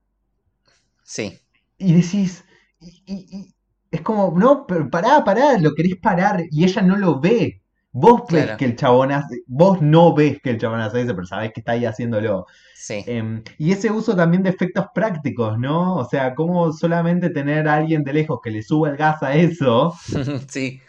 [1.03, 1.39] Sí.
[1.77, 2.45] Y decís,
[2.79, 3.53] y,
[3.91, 7.61] es como, no, pero pará, pará, lo querés parar y ella no lo ve.
[7.97, 11.25] Vos ves que el chabón hace, vos no ves que el chabón hace eso, pero
[11.25, 12.45] sabés que está ahí haciéndolo.
[12.75, 13.05] Sí.
[13.07, 15.95] Em, y ese uso también de efectos prácticos, ¿no?
[15.95, 19.33] O sea, como solamente tener a alguien de lejos que le suba el gas a
[19.35, 19.95] eso.
[20.49, 20.81] sí.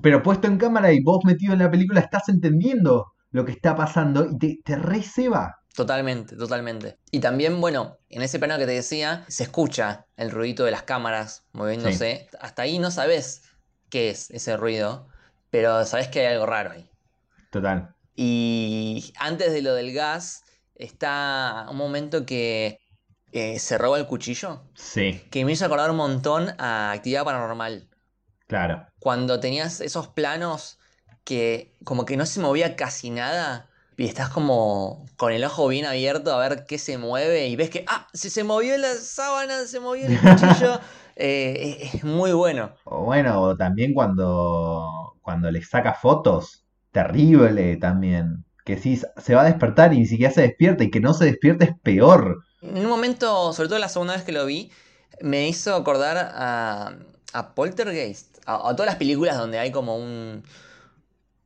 [0.00, 3.74] Pero puesto en cámara y vos metido en la película, estás entendiendo lo que está
[3.74, 5.56] pasando y te, te receba.
[5.74, 6.98] Totalmente, totalmente.
[7.10, 10.84] Y también, bueno, en ese plano que te decía, se escucha el ruido de las
[10.84, 12.28] cámaras moviéndose.
[12.40, 13.42] Hasta ahí no sabes
[13.88, 15.08] qué es ese ruido,
[15.54, 16.84] pero sabes que hay algo raro ahí.
[17.52, 17.94] Total.
[18.16, 20.42] Y antes de lo del gas,
[20.74, 22.80] está un momento que
[23.30, 24.62] eh, se roba el cuchillo.
[24.74, 25.22] Sí.
[25.30, 27.88] Que me hizo acordar un montón a actividad paranormal.
[28.48, 28.84] Claro.
[28.98, 30.80] Cuando tenías esos planos
[31.22, 35.86] que como que no se movía casi nada y estás como con el ojo bien
[35.86, 39.66] abierto a ver qué se mueve y ves que, ah, si se movió la sábana,
[39.66, 40.80] se movió el cuchillo.
[41.16, 42.72] Eh, es, muy bueno.
[42.82, 48.44] O bueno, también cuando, cuando le saca fotos, terrible también.
[48.64, 51.24] Que si se va a despertar y ni siquiera se despierta y que no se
[51.24, 52.44] despierte es peor.
[52.62, 54.70] En un momento, sobre todo la segunda vez que lo vi,
[55.20, 56.96] me hizo acordar a,
[57.32, 60.44] a Poltergeist, a todas las películas donde hay como un,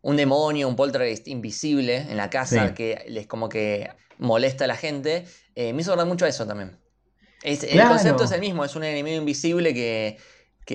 [0.03, 4.77] un demonio, un poltergeist invisible en la casa que les como que molesta a la
[4.77, 6.79] gente, eh, me hizo acordar mucho a eso también.
[7.43, 10.19] El concepto es el mismo, es un enemigo invisible que,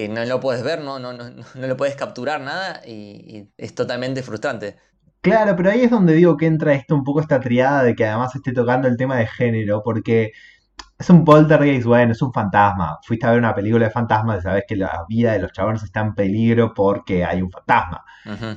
[0.10, 4.24] no lo puedes ver, no, no, no, no lo puedes capturar nada y, es totalmente
[4.24, 4.78] frustrante.
[5.22, 8.06] Claro, pero ahí es donde digo que entra esto un poco esta triada de que
[8.06, 10.32] además esté tocando el tema de género, porque
[10.98, 13.00] es un poltergeist, bueno, es un fantasma.
[13.04, 15.84] Fuiste a ver una película de fantasmas y sabes que la vida de los chabones
[15.84, 18.04] está en peligro porque hay un fantasma.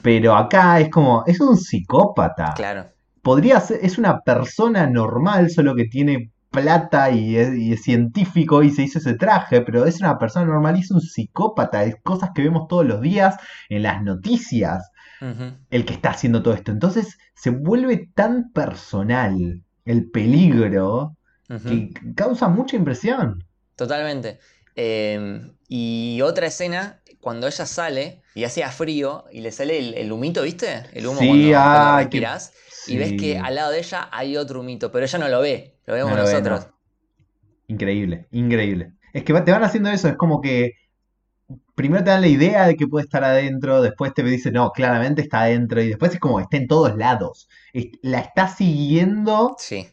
[0.03, 2.55] Pero acá es como, es un psicópata.
[2.57, 2.87] Claro.
[3.23, 8.83] Podría ser, es una persona normal, solo que tiene plata y es, científico y se
[8.83, 11.85] hizo ese traje, pero es una persona normal y es un psicópata.
[11.85, 13.37] Es cosas que vemos todos los días
[13.69, 14.91] en las noticias.
[15.71, 16.73] El que está haciendo todo esto.
[16.73, 21.17] Entonces se vuelve tan personal el peligro
[21.49, 23.45] que causa mucha impresión.
[23.77, 24.39] Totalmente.
[24.75, 30.43] Em, y otra escena, cuando ella sale y hacía frío y le sale el, humito,
[30.43, 30.85] ¿viste?
[30.93, 32.11] El humo cuando,
[32.87, 35.79] Y ves que al lado de ella hay otro humito, pero ella no lo ve,
[35.87, 36.69] lo vemos nosotros.
[37.69, 38.93] Increíble, increíble.
[39.13, 40.73] Es que te van haciendo eso, es como que
[41.75, 45.23] primero te dan la idea de que puede estar adentro, después te dicen, no, claramente
[45.23, 47.49] está adentro, y después es como está en todos lados.
[48.03, 49.89] La está siguiendo sí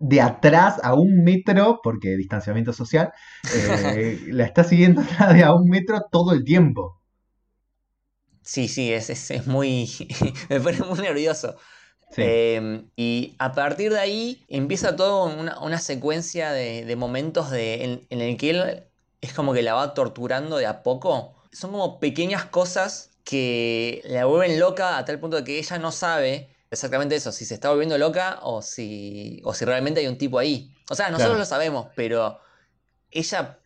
[0.00, 3.12] de atrás a un metro, porque distanciamiento social,
[3.54, 7.00] eh, la está siguiendo de a un metro todo el tiempo.
[8.42, 9.88] Sí, sí, es, es, muy.
[10.48, 11.56] me pone muy nervioso.
[12.16, 18.20] Em, y a partir de ahí empieza todo una, secuencia de, momentos de, en, en,
[18.20, 18.84] el que él
[19.20, 21.34] es como que la va torturando de a poco.
[21.52, 25.92] Son como pequeñas cosas que la vuelven loca a tal punto de que ella no
[25.92, 30.18] sabe exactamente eso, si se está volviendo loca o si, o si realmente hay un
[30.18, 30.72] tipo ahí.
[30.88, 32.40] O sea, nosotros lo sabemos, pero
[33.10, 33.58] ella,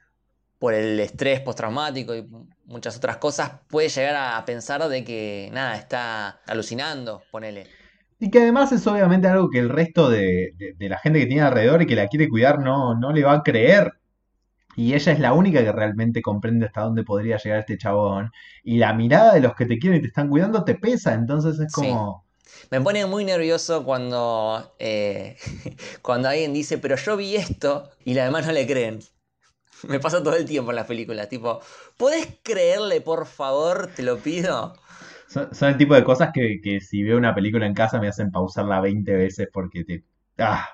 [0.58, 2.26] por el estrés postraumático y
[2.64, 7.68] muchas otras cosas, puede llegar a pensar de que, nada, está alucinando, ponele.
[8.24, 11.82] Y que además es obviamente algo que el resto de, la gente que tiene alrededor
[11.82, 13.92] y que la quiere cuidar no, no le va a creer.
[14.76, 18.32] Y ella es la única que realmente comprende hasta dónde podría llegar este chabón.
[18.62, 21.12] Y la mirada de los que te quieren y te están cuidando te pesa.
[21.12, 22.24] Entonces es como.
[22.70, 25.36] Me pone muy nervioso cuando, eh,
[26.00, 29.00] cuando alguien dice, pero yo vi esto y las demás no le creen.
[29.86, 31.60] Me pasa todo el tiempo en las películas, tipo,
[31.98, 33.90] ¿puedes creerle, por favor?
[33.94, 34.74] Te lo pido.
[35.34, 38.80] Son, el tipo de cosas que, si veo una película en casa me hacen pausarla
[38.80, 40.04] 20 veces porque te...
[40.38, 40.68] ¡Ah!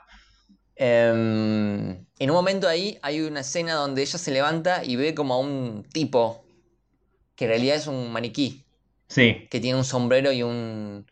[0.77, 5.35] Em, en un momento ahí hay una escena donde ella se levanta y ve como
[5.35, 6.44] a un tipo,
[7.37, 8.64] que en realidad es un maniquí.
[9.07, 9.49] Sí.
[9.51, 11.07] Que tiene un sombrero y un,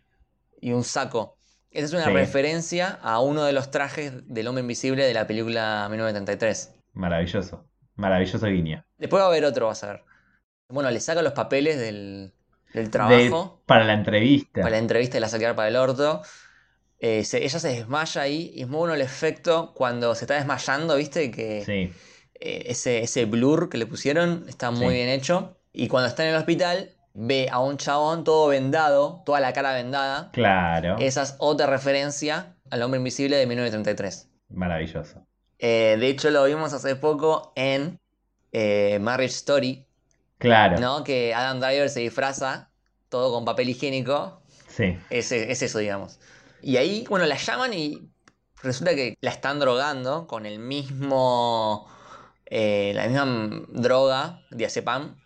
[0.60, 1.38] y un saco.
[1.70, 5.86] Esa es una referencia a uno de los trajes del hombre invisible de la película
[5.90, 6.74] 1933.
[6.92, 7.64] Maravilloso.
[7.96, 8.84] Maravilloso guiño.
[8.98, 10.04] Después va a haber otro, vas a ver.
[10.68, 12.32] Bueno, le saca los papeles del,
[12.90, 13.62] trabajo.
[13.66, 14.60] para la entrevista.
[14.62, 16.22] Para la entrevista y la saquear para el orto.
[17.00, 20.96] Eh, ella se desmaya ahí y es muy bueno el efecto cuando se está desmayando,
[20.96, 21.30] ¿viste?
[21.30, 21.92] Que Sí.
[22.40, 24.94] eh, ese, ese blur que le pusieron está muy Sí.
[24.94, 25.56] bien hecho.
[25.72, 29.72] Y cuando está en el hospital, ve a un chabón todo vendado, toda la cara
[29.74, 30.30] vendada.
[30.32, 30.96] Claro.
[30.98, 34.28] Esa es otra referencia al hombre invisible de 1933.
[34.50, 35.24] Maravilloso.
[35.60, 37.98] Eh, de hecho, lo vimos hace poco en
[39.00, 39.86] Marriage Story,
[40.38, 40.78] Claro.
[40.78, 41.04] ¿no?
[41.04, 42.70] Que Adam Driver se disfraza
[43.08, 44.42] todo con papel higiénico.
[44.68, 44.98] Sí.
[45.10, 46.20] Es, es eso, digamos.
[46.62, 48.10] Y ahí, bueno, la llaman y
[48.62, 51.88] resulta que la están drogando con el mismo.
[52.46, 55.16] eh, la misma droga, diazepam,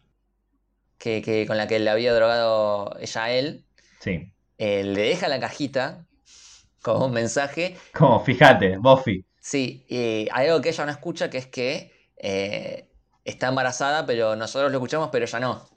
[0.98, 3.64] que, que con la que le había drogado ella a él.
[4.00, 4.32] Sí.
[4.58, 6.06] Eh, le deja la cajita
[6.82, 7.76] con un mensaje.
[7.92, 9.24] Como, fíjate, Buffy.
[9.40, 12.88] Sí, y hay algo que ella no escucha, que es que eh,
[13.24, 15.68] está embarazada, pero nosotros lo escuchamos, pero ella no.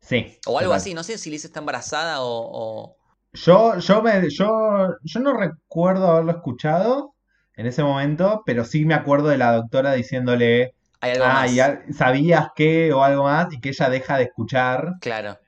[0.00, 0.38] Sí.
[0.46, 0.74] O algo total.
[0.74, 2.28] así, no sé si Liz está embarazada o...
[2.28, 2.96] o-
[3.32, 7.14] Yo, yo, me, yo, yo no recuerdo haberlo escuchado
[7.56, 11.68] en ese momento, pero sí me acuerdo de la doctora diciéndole, Hay algo ah, más.
[11.92, 15.38] sabías que o algo más, y que ella deja de escuchar, Claro.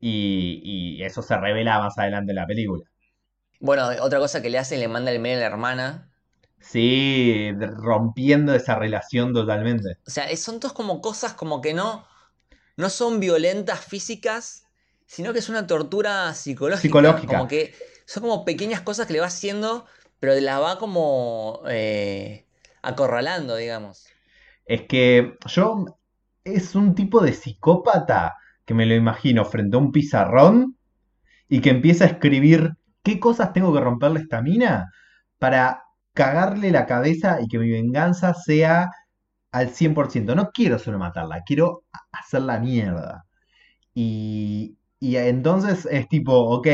[0.00, 2.84] y, y eso se revela más adelante en la película.
[3.60, 6.11] Bueno, otra cosa que le hace, le manda el mail a la hermana.
[6.62, 9.98] Sí, rompiendo esa relación totalmente.
[10.06, 12.06] O sea, son todas como cosas como que no,
[12.76, 14.64] no son violentas físicas,
[15.06, 16.80] sino que es una tortura psicológica.
[16.82, 17.36] Psicológica.
[17.36, 17.74] Como que
[18.06, 19.86] son como pequeñas cosas que le va haciendo,
[20.20, 22.46] pero la va como eh,
[22.80, 24.06] acorralando, digamos.
[24.64, 25.98] Es que yo
[26.44, 30.76] es un tipo de psicópata que me lo imagino frente a un pizarrón
[31.48, 34.92] y que empieza a escribir qué cosas tengo que romperle esta mina
[35.38, 35.81] para
[36.14, 38.90] cagarle la cabeza y que mi venganza sea
[39.52, 40.34] al 100%.
[40.34, 43.26] No quiero solo matarla, quiero hacerla mierda.
[43.94, 46.68] Y, y entonces es tipo, ok,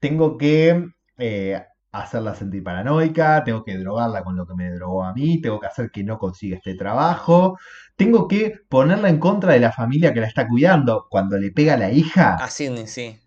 [0.00, 0.86] tengo que
[1.18, 5.60] eh, hacerla sentir paranoica, tengo que drogarla con lo que me drogó a mí, tengo
[5.60, 7.58] que hacer que no consiga este trabajo,
[7.96, 11.06] tengo que ponerla en contra de la familia que la está cuidando.
[11.10, 13.18] Cuando le pega a la hija, A Sidney, sí.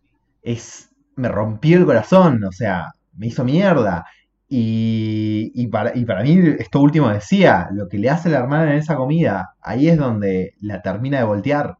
[0.42, 4.06] es, me rompió el corazón, o sea, me hizo mierda.
[4.54, 8.72] Y, y para, y para mí, esto último decía, lo que le hace la hermana
[8.74, 11.78] en esa comida, ahí es donde la termina de voltear.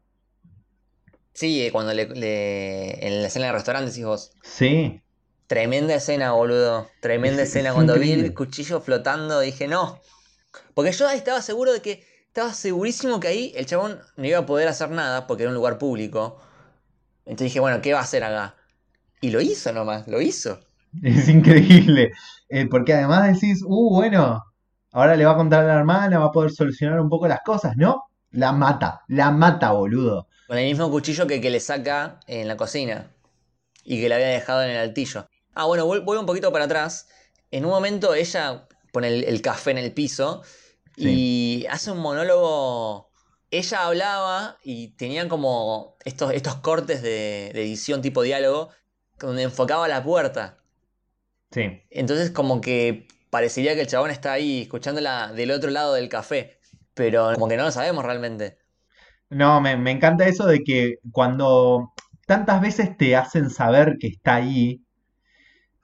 [1.34, 4.32] Sí, eh, cuando le, le- en la escena del restaurante decís vos.
[4.42, 5.02] Sí,
[5.46, 6.88] Tremenda escena, boludo.
[7.00, 7.68] Tremenda Es- escena.
[7.70, 10.00] es Cuando vi el cuchillo flotando, dije no.
[10.74, 12.04] Porque yo ahí estaba seguro de que.
[12.28, 15.54] Estaba segurísimo que ahí el chabón no iba a poder hacer nada porque era un
[15.56, 16.40] lugar público.
[17.26, 18.56] Entonces dije, bueno, ¿qué va a hacer acá?
[19.20, 20.60] Y lo hizo nomás, lo hizo.
[21.02, 22.12] es increíble.
[22.48, 24.42] Eh, porque además decís, uh, bueno,
[24.92, 27.40] ahora le va a contar a la hermana, va a poder solucionar un poco las
[27.44, 28.04] cosas, ¿no?
[28.30, 30.28] La mata, la mata, boludo.
[30.46, 33.10] Con el mismo cuchillo que, que le saca en la cocina.
[33.84, 35.28] Y que le había dejado en el altillo.
[35.54, 37.08] Ah, bueno, vuel- vuelvo un poquito para atrás.
[37.50, 40.42] En un momento ella pone el, el café en el piso
[40.96, 43.10] y hace un monólogo.
[43.50, 48.70] Ella hablaba y tenía como estos, estos cortes de, de edición tipo diálogo
[49.18, 50.61] donde enfocaba la puerta.
[51.52, 56.08] Sí, Entonces como que parecería que el chabón está ahí escuchándola del otro lado del
[56.08, 56.58] café.
[56.94, 58.58] Pero como que no lo sabemos realmente.
[59.30, 61.92] No, me, me encanta eso de que cuando
[62.26, 64.82] tantas veces te hacen saber que está ahí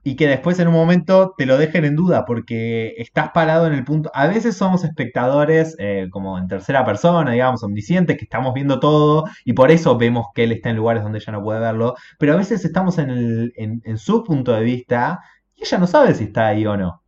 [0.04, 3.74] y que después en un momento te lo dejen en duda porque estás parado en
[3.74, 4.10] el punto.
[4.14, 9.24] A veces somos espectadores eh, como en tercera persona, digamos, omniscientes, que estamos viendo todo
[9.44, 11.94] y por eso vemos que él está en lugares donde ella no puede verlo.
[12.18, 15.20] Pero a veces estamos en, el, en, en su punto de vista
[15.58, 17.02] y ella no sabe si está ahí o no.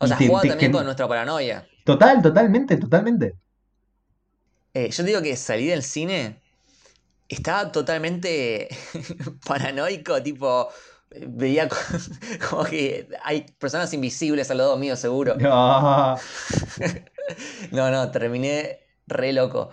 [0.00, 1.66] O Y sea, te- juega te- también que- con nuestra paranoia.
[1.84, 3.38] Total, totalmente, totalmente.
[4.74, 6.40] Eh, yo te digo que salí del cine,
[7.28, 8.68] estaba totalmente
[9.46, 10.70] paranoico, tipo,
[11.10, 11.76] veía co-
[12.50, 15.36] como que hay personas invisibles al lado mío, seguro.
[15.38, 16.16] No.
[17.72, 19.70] No, no, terminé re loco.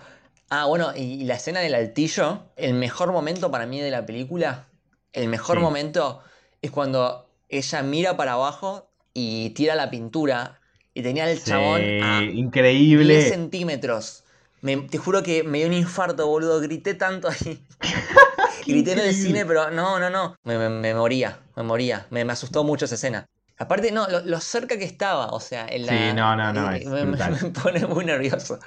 [0.50, 4.06] Ah, bueno, y, y la escena del altillo, el mejor momento para mí de la
[4.06, 4.68] película,
[5.13, 5.62] el mejor Sí.
[5.62, 6.22] momento
[6.62, 10.60] es cuando ella mira para abajo y tira la pintura
[10.93, 13.21] y tenía el chabón Sí, a 10 increíble.
[13.29, 14.23] centímetros.
[14.62, 16.60] Me- te juro que me dio un infarto, boludo.
[16.60, 17.65] Grité tanto ahí.
[18.67, 20.35] Grité en el cine, pero no, no, no.
[20.43, 22.06] Me, me- me moría, me moría.
[22.10, 23.25] Me, asustó mucho esa escena.
[23.58, 25.91] Aparte, no, lo, lo cerca que estaba, o sea, en la...
[25.91, 28.60] Sí, no, no, no, me pone muy nervioso.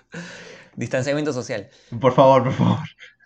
[0.74, 1.68] Distanciamiento social.
[2.01, 2.78] Por favor, por favor.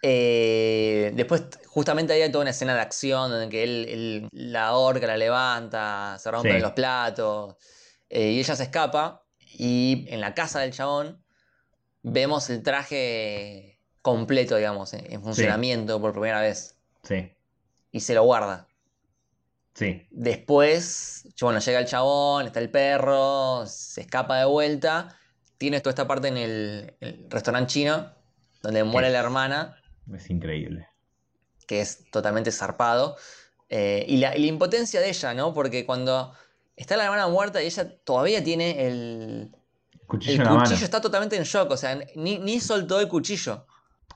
[0.02, 5.06] Eh, después, justamente hay toda una escena de acción donde que él, él la horca,
[5.06, 6.60] la levanta, se rompen Sí.
[6.60, 7.56] los platos,
[8.08, 9.24] eh, y ella se escapa.
[9.58, 11.24] Y en la casa del chabón
[12.02, 16.76] vemos el traje completo, digamos, en, en funcionamiento por primera vez.
[17.02, 17.32] Sí,
[17.90, 18.68] Y se lo guarda.
[19.74, 20.06] Sí.
[20.10, 25.16] Después, bueno, llega el chabón, está el perro, se escapa de vuelta.
[25.58, 26.94] Tiene toda esta parte en el,
[27.28, 28.10] restaurante chino,
[28.62, 29.76] donde muere la hermana.
[30.14, 30.88] Es increíble.
[31.66, 33.16] Que es totalmente zarpado.
[33.68, 35.52] Eh, y, la, impotencia de ella, ¿no?
[35.52, 36.32] Porque cuando
[36.76, 39.52] está la hermana muerta y ella todavía tiene el.
[40.06, 43.66] Cuchillo el cuchillo está totalmente en shock, o sea, ni, ni soltó el cuchillo.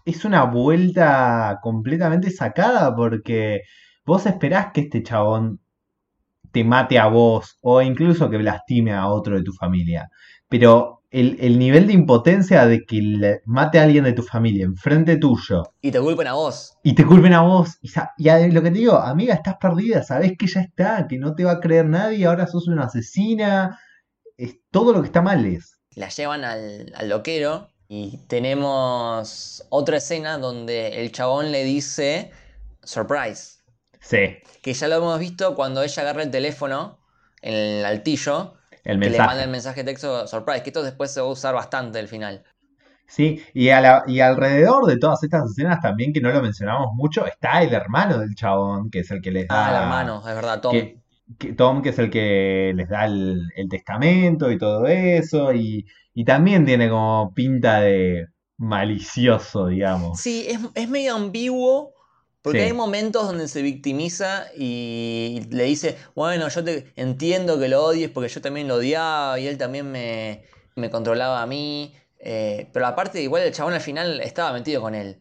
[0.05, 3.63] Es una vuelta completamente sacada porque
[4.05, 5.61] vos esperás que este chabón
[6.53, 10.09] te mate a vos o incluso que lastime a otro de tu familia.
[10.49, 15.17] Pero el, nivel de impotencia de que le mate a alguien de tu familia enfrente
[15.17, 15.65] tuyo.
[15.81, 16.75] Y te culpen a vos.
[16.83, 17.79] Y te culpen a vos.
[17.83, 17.91] Y,
[18.51, 21.53] lo que te digo, amiga, estás perdida, sabés que ya está, que no te va
[21.53, 23.79] a creer nadie, ahora sos una asesina.
[24.37, 25.81] Es todo lo que está mal es.
[25.95, 32.31] La llevan al, al loquero y tenemos otra escena donde el chabón le dice
[32.85, 33.60] surprise.
[34.01, 34.39] Sí.
[34.63, 36.99] Que ya lo hemos visto cuando ella agarra el teléfono
[37.43, 38.55] en el altillo.
[38.83, 40.63] El que le manda el mensaje de texto surprise.
[40.63, 42.45] Que esto después se va a usar bastante al final.
[43.07, 47.75] Sí, y, alrededor de todas estas escenas también, que no lo mencionamos mucho, está el
[47.75, 49.67] hermano del chabón, que es el que les da.
[49.67, 50.77] Ah, el hermano, es verdad, Tom.
[51.37, 55.85] Que, Tom, que es el que les da el, testamento y todo eso, y,
[56.15, 58.29] y, también tiene como pinta de
[58.59, 60.21] malicioso, digamos.
[60.21, 61.93] Sí, es, es medio ambiguo
[62.43, 67.85] porque hay momentos donde se victimiza y le dice, bueno, yo te entiendo que lo
[67.85, 70.43] odies porque yo también lo odiaba y él también me,
[70.91, 71.95] controlaba a mí.
[72.19, 75.21] Eh, pero aparte, igual el chabón al final estaba metido con él.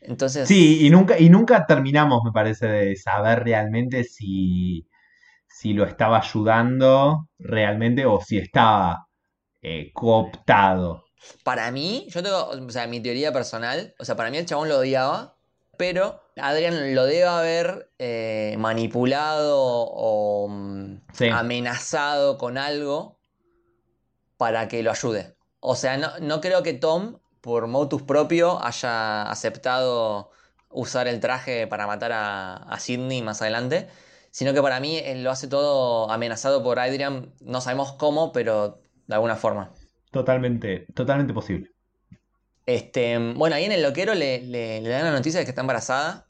[0.00, 0.48] Entonces.
[0.48, 4.88] Sí, y nunca, y nunca terminamos, me parece, de saber realmente si,
[5.46, 9.06] si lo estaba ayudando realmente o si estaba
[9.60, 11.04] eh, cooptado.
[11.44, 14.70] Para mí, yo tengo, o sea, mi teoría personal, o sea, para mí el chabón
[14.70, 15.34] lo odiaba
[15.78, 21.00] pero Adrian lo debe haber eh, manipulado o mm,
[21.32, 23.18] amenazado con algo
[24.36, 25.36] para que lo ayude.
[25.60, 30.30] O sea, no, creo que Tom, por motus propio, haya aceptado
[30.70, 33.88] usar el traje para matar a, a Sidney más adelante,
[34.30, 38.80] sino que para mí él lo hace todo amenazado por Adrian, no sabemos cómo, pero
[39.06, 39.72] de alguna forma.
[40.10, 41.70] Totalmente, totalmente posible.
[42.68, 46.27] Este, bueno, ahí en el loquero le, dan la noticia de que está embarazada.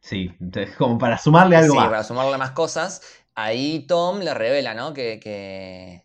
[0.00, 0.30] Sí,
[0.78, 1.88] como para sumarle algo sí, más.
[1.88, 3.02] para sumarle más cosas.
[3.34, 4.94] Ahí Tom le revela, ¿no?
[4.94, 6.04] Que, que,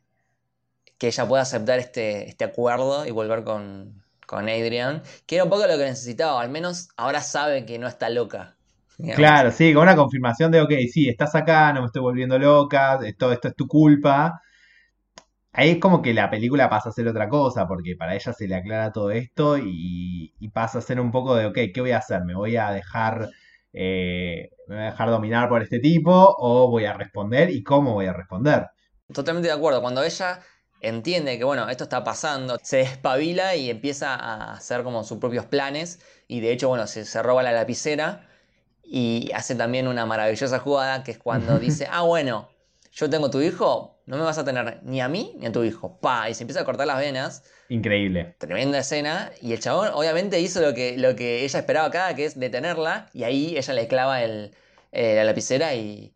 [0.99, 5.03] ella puede aceptar este, este acuerdo y volver con, con Adrian.
[5.25, 8.55] Que era un poco lo que necesitaba, al menos ahora sabe que no está loca.
[9.15, 12.99] Claro, sí, con una confirmación de, ok, sí, estás acá, no me estoy volviendo loca,
[13.03, 14.41] esto, esto es tu culpa.
[15.51, 18.47] Ahí es como que la película pasa a ser otra cosa, porque para ella se
[18.47, 21.97] le aclara todo esto y, pasa a ser un poco de, ok, ¿qué voy a
[21.97, 22.23] hacer?
[22.23, 23.29] ¿Me voy a dejar,
[23.73, 27.93] eh, me voy a dejar dominar por este tipo o voy a responder y cómo
[27.93, 28.67] voy a responder?
[29.13, 29.81] Totalmente de acuerdo.
[29.81, 30.41] Cuando ella
[30.81, 35.45] entiende que, bueno, esto está pasando, se despabila y empieza a hacer como sus propios
[35.45, 38.27] planes y de hecho, bueno, se, se roba la lapicera
[38.83, 42.49] y hace también una maravillosa jugada que es cuando dice, ah, bueno,
[42.91, 45.63] yo tengo tu hijo, no me vas a tener ni a mí ni a tu
[45.63, 45.99] hijo.
[45.99, 47.43] Pa, y se empieza a cortar las venas.
[47.73, 48.35] Increíble.
[48.37, 49.31] Tremenda escena.
[49.41, 53.07] Y el chabón obviamente hizo lo que, lo que ella esperaba acá, que es detenerla.
[53.13, 54.51] Y ahí ella le clava el,
[54.91, 56.13] eh, la lapicera y,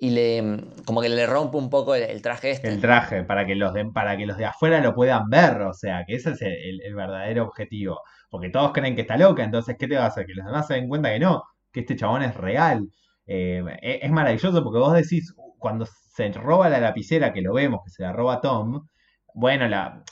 [0.00, 2.66] y, le como que le rompe un poco el, traje este.
[2.66, 5.62] El traje, para que, los de, para que los de afuera lo puedan ver.
[5.62, 8.00] O sea, que ese es el, verdadero objetivo.
[8.28, 10.26] Porque todos creen que está loca, entonces, ¿qué te va a hacer?
[10.26, 12.90] Que los demás se den cuenta que no, que este chabón es real.
[13.28, 17.82] Eh, es, es maravilloso porque vos decís, cuando se roba la lapicera, que lo vemos,
[17.84, 18.88] que se la roba Tom,
[19.34, 20.02] bueno, la,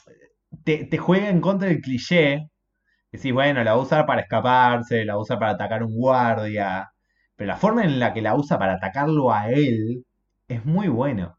[0.63, 2.47] te, juega en contra del cliché.
[3.13, 5.85] Sí, bueno, la va a usar para escaparse, la va a usar para atacar a
[5.85, 6.89] un guardia.
[7.35, 10.05] Pero la forma en la que la usa para atacarlo a él
[10.47, 11.37] es muy bueno.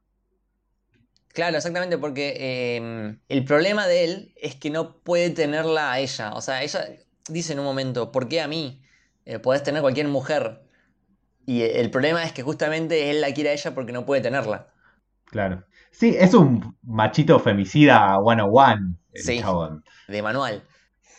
[1.32, 6.32] Claro, exactamente, porque em, el problema de él es que no puede tenerla a ella.
[6.32, 6.86] O sea, ella
[7.28, 8.82] dice en un momento, ¿por qué a mí?
[9.26, 10.62] Eh, podés tener cualquier mujer.
[11.44, 14.72] Y el problema es que justamente él la quiere a ella porque no puede tenerla.
[15.26, 15.64] Claro.
[15.90, 19.84] Sí, es un machito femicida 101, el sí, chabón.
[20.08, 20.62] De manual.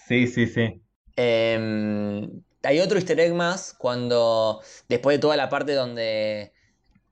[0.07, 0.81] Sí, sí, sí.
[1.15, 2.29] Em,
[2.63, 6.53] hay otro easter egg más cuando, después de toda la parte donde,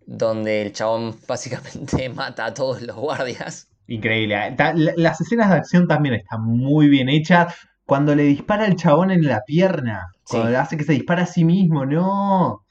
[0.06, 3.68] donde el chabón básicamente mata a todos los guardias.
[3.88, 4.56] Increíble.
[4.96, 7.54] Las escenas de acción también están muy bien hechas.
[7.86, 11.28] Cuando le dispara el chabón en la pierna, cuando le hace que se dispara a
[11.28, 12.66] sí mismo, no.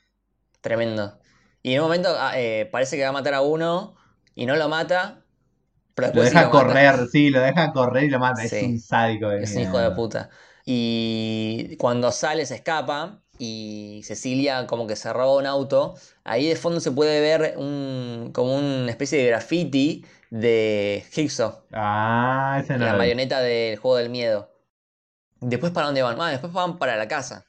[0.60, 1.18] Tremendo.
[1.62, 3.94] Y en un momento ah, eh, parece que va a matar a uno
[4.34, 5.23] y no lo mata.
[5.94, 8.42] Pero lo deja correr, sí, lo deja correr y lo mata.
[8.42, 9.30] Es un sádico.
[9.30, 10.30] es un hijo de puta.
[10.64, 13.20] Y cuando sale se escapa.
[13.38, 18.30] y Cecilia como que se roba un auto, ahí de fondo se puede ver un,
[18.32, 21.64] como una especie de graffiti de Jigsaw.
[21.72, 22.84] Ah, ese no.
[22.86, 24.50] La marioneta del juego del miedo.
[25.40, 26.16] Después para dónde van?
[26.20, 27.44] Ah, después van para la casa.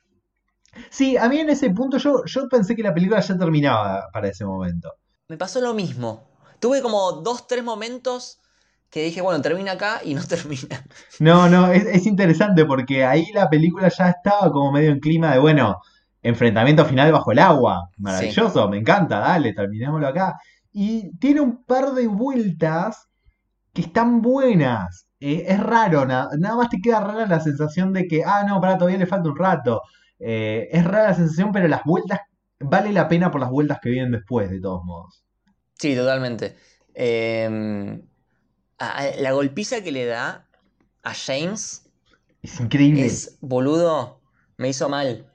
[0.90, 4.28] Sí, a mí en ese punto yo, yo pensé que la película ya terminaba para
[4.28, 4.94] ese momento.
[5.30, 6.35] Me pasó lo mismo.
[6.60, 8.40] Tuve como dos, tres momentos
[8.96, 10.84] que dije, bueno, termina acá y no termina.
[11.20, 15.40] No, no, es, interesante porque ahí la película ya estaba como medio en clima de,
[15.40, 15.82] bueno,
[16.22, 17.90] enfrentamiento final bajo el agua.
[17.98, 20.36] Maravilloso, me encanta, dale, terminémoslo acá.
[20.72, 23.10] Y tiene un par de vueltas
[23.74, 25.08] que están buenas.
[25.20, 28.78] Eh, es raro, nada más te queda rara la sensación de que, ah, no, para
[28.78, 29.82] todavía le falta un rato.
[30.20, 32.22] Eh, es rara la sensación, pero las vueltas,
[32.60, 35.25] vale la pena por las vueltas que vienen después, de todos modos.
[35.78, 36.56] Sí, totalmente.
[36.94, 38.02] Em,
[38.80, 40.48] la golpiza que le da
[41.04, 41.86] a James
[42.46, 43.06] es increíble.
[43.06, 44.22] Es boludo,
[44.58, 45.26] me hizo mal.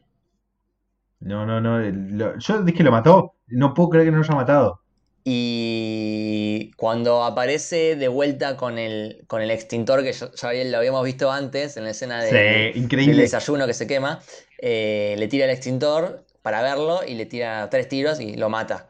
[1.18, 2.38] No, no, no.
[2.38, 3.34] yo dije que lo mató.
[3.48, 4.80] No puedo creer que no lo haya matado.
[5.24, 10.28] Y cuando aparece de vuelta con el, con el extintor, que ya,
[10.64, 14.20] lo habíamos visto antes en la escena de, del desayuno que se quema,
[14.58, 18.89] eh, le tira el extintor para verlo y le tira tres tiros y lo mata.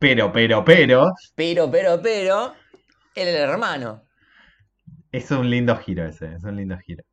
[0.00, 1.12] Pero, pero, pero.
[1.34, 2.54] Pero, pero, pero.
[3.14, 4.02] Él es el hermano.
[5.12, 7.04] Es un lindo giro ese, es un lindo giro.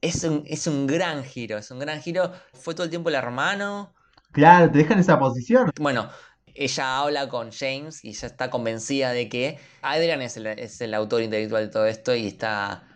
[0.00, 2.32] Es un, es un gran giro, es un gran giro.
[2.52, 3.92] Fue todo el tiempo el hermano.
[4.30, 5.72] Claro, te dejan esa posición.
[5.80, 6.10] Bueno,
[6.54, 10.36] ella habla con James y ya está convencida de que Adrian es
[10.80, 12.86] el, autor intelectual de todo esto y está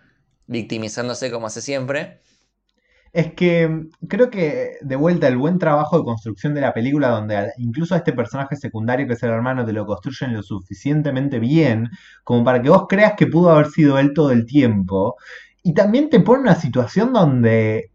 [0.47, 2.21] victimizándose como hace siempre.
[3.13, 7.53] Es que creo que de vuelta el buen trabajo de construcción de la película, donde
[7.59, 11.91] incluso a este personaje secundario que es el hermano te lo construyen lo suficientemente bien
[12.25, 15.17] como para que vos creas que pudo haber sido él todo el tiempo.
[15.63, 17.91] Y también te pone una situación donde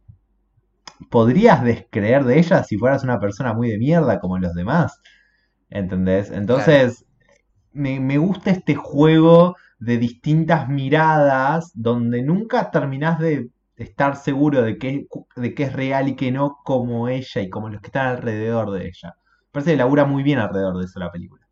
[1.09, 5.01] podrías descreer de ella si fueras una persona muy de mierda como los demás.
[5.69, 6.31] ¿Entendés?
[6.31, 7.05] Entonces,
[7.73, 15.07] me, gusta este juego de distintas miradas donde nunca terminás de estar seguro de que,
[15.35, 18.87] de es real y que no como ella y como los que están alrededor de
[18.87, 19.15] ella.
[19.51, 21.47] Parece que labura muy bien alrededor de eso la película.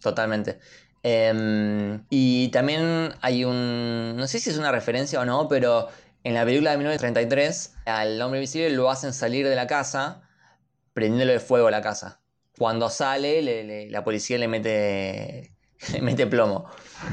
[0.00, 0.58] Totalmente.
[1.02, 4.16] Em, y también hay un.
[4.16, 5.88] No sé si es una referencia o no, pero
[6.24, 10.22] en la película de 1933, al hombre invisible lo hacen salir de la casa
[10.92, 12.20] prendiéndole fuego a la casa.
[12.58, 15.52] Cuando sale, la policía le mete,
[16.02, 16.66] mete plomo.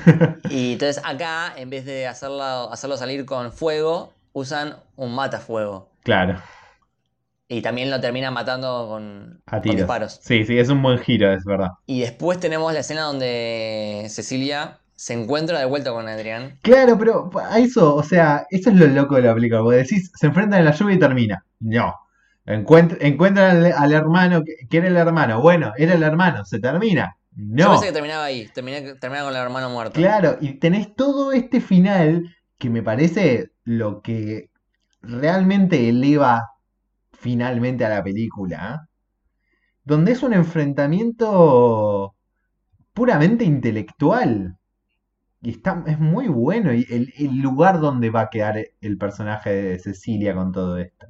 [0.50, 5.90] Y entonces acá, en vez de hacerlo, hacerlo salir con fuego, usan un matafuego.
[6.04, 6.40] Claro.
[7.50, 10.20] Y también lo terminan matando con, disparos.
[10.22, 11.72] Sí, sí, es un buen giro, es verdad.
[11.86, 16.60] Y después tenemos la escena donde Cecilia se encuentra de vuelta con Adrián.
[16.62, 19.62] Claro, pero a eso, o sea, eso es lo loco de la película.
[19.62, 21.46] Porque decís, se enfrentan en la lluvia y termina.
[21.60, 21.96] No.
[22.46, 25.42] encuentran al, hermano, que, era el hermano.
[25.42, 27.16] Bueno, era el hermano, se termina.
[27.36, 27.64] No.
[27.64, 29.94] Yo pensé que terminaba ahí, terminaba con el hermano muerto.
[29.94, 32.24] Claro, y tenés todo este final
[32.58, 34.50] que me parece lo que
[35.02, 36.52] realmente eleva
[37.14, 38.88] finalmente a la película,
[39.84, 42.16] donde es un enfrentamiento
[42.94, 44.58] puramente intelectual.
[45.42, 49.80] Y está, es muy bueno y el, lugar donde va a quedar el personaje de
[49.80, 51.08] Cecilia con todo esto.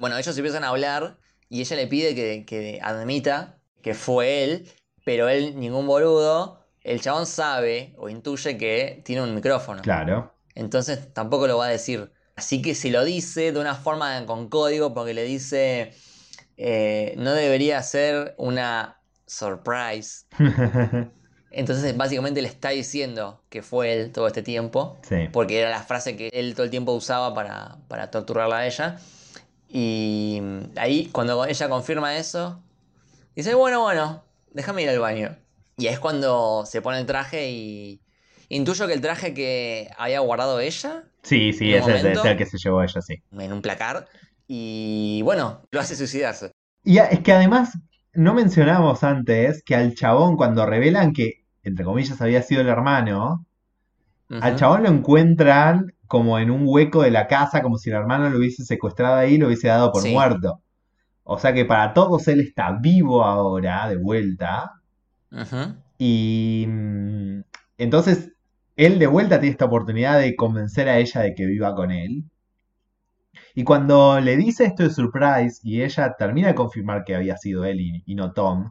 [0.00, 1.18] Bueno, ellos empiezan a hablar
[1.48, 4.68] y ella le pide que, que admita que fue él,
[5.04, 9.82] pero él, ningún boludo, el chabón sabe o intuye que tiene un micrófono.
[9.82, 10.32] Claro.
[10.54, 12.12] Entonces tampoco lo va a decir.
[12.36, 15.92] Así que si lo dice de una forma con código, porque le dice,
[16.56, 20.26] eh, no debería ser una surprise.
[21.50, 24.98] Entonces básicamente le está diciendo que fue él todo este tiempo,
[25.32, 28.98] porque era la frase que él todo el tiempo usaba para, para torturarla a ella.
[29.68, 30.40] Y
[30.76, 32.62] ahí cuando ella confirma eso,
[33.34, 34.22] dice, bueno, bueno,
[34.52, 35.36] déjame ir al baño.
[35.78, 38.00] Y es cuando se pone el traje y
[38.48, 41.04] intuyo que el traje que había guardado ella.
[41.22, 43.22] Sí, sí, ese es el que se llevó ella, sí.
[43.32, 44.06] En un placar.
[44.48, 46.52] Y bueno, lo hace suicidarse.
[46.82, 47.78] Y es que además,
[48.14, 53.44] no mencionamos antes que al chabón, cuando revelan que, entre comillas, había sido el hermano,
[54.30, 58.30] al chabón lo encuentran como en un hueco de la casa, como si el hermano
[58.30, 60.62] lo hubiese secuestrado ahí y lo hubiese dado por muerto.
[61.24, 64.72] O sea que para todos él está vivo ahora, de vuelta.
[65.98, 67.40] Y mm,
[67.78, 68.32] entonces
[68.76, 72.24] él de vuelta tiene esta oportunidad de convencer a ella de que viva con él.
[73.54, 77.64] Y cuando le dice esto de Surprise y ella termina de confirmar que había sido
[77.64, 78.70] él y, no Tom,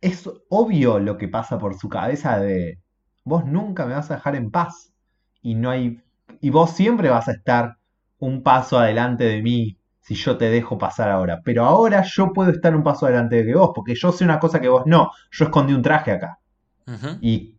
[0.00, 2.80] es obvio lo que pasa por su cabeza de
[3.24, 4.92] vos nunca me vas a dejar en paz
[5.42, 6.00] y no hay
[6.40, 7.76] y vos siempre vas a estar
[8.18, 11.40] un paso adelante de mí si yo te dejo pasar ahora.
[11.44, 14.38] Pero ahora yo puedo estar un paso adelante de que vos, porque yo sé una
[14.38, 15.10] cosa que vos no.
[15.30, 16.38] Yo escondí un traje acá.
[17.20, 17.54] Y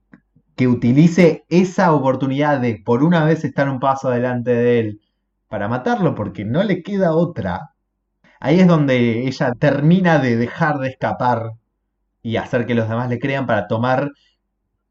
[0.56, 5.02] que utilice esa oportunidad de por una vez estar un paso adelante de él
[5.48, 7.72] para matarlo, porque no le queda otra.
[8.40, 11.54] Ahí es donde ella termina de dejar de escapar
[12.22, 14.12] y hacer que los demás le crean para tomar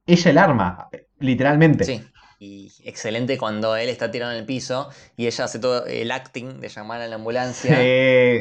[0.07, 0.89] ella el arma,
[1.19, 1.85] literalmente.
[1.85, 2.03] Sí.
[2.45, 6.59] Y excelente cuando él está tirado en el piso y ella hace todo el acting
[6.59, 7.81] de llamar a la ambulancia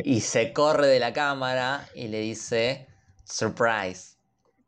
[0.03, 2.87] y se corre de la cámara y le dice
[3.23, 4.17] surprise.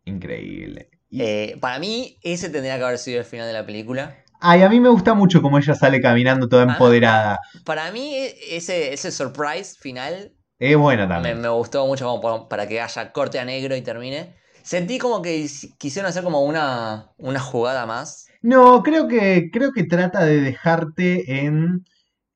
[0.06, 0.92] Increíble.
[1.12, 4.16] Eh, para mí, ese tendría que haber sido el final de la película.
[4.40, 7.40] Ay, a mí me gusta mucho cómo ella sale caminando toda empoderada.
[7.66, 8.16] para mí,
[8.52, 10.32] ese, ese surprise final.
[10.60, 11.42] Es bueno también.
[11.42, 14.36] Me, gustó mucho como para que haya corte a negro y termine.
[14.62, 18.28] Sentí como que quisieron hacer como una, una jugada más.
[18.44, 21.86] No, creo que, creo que trata de dejarte en,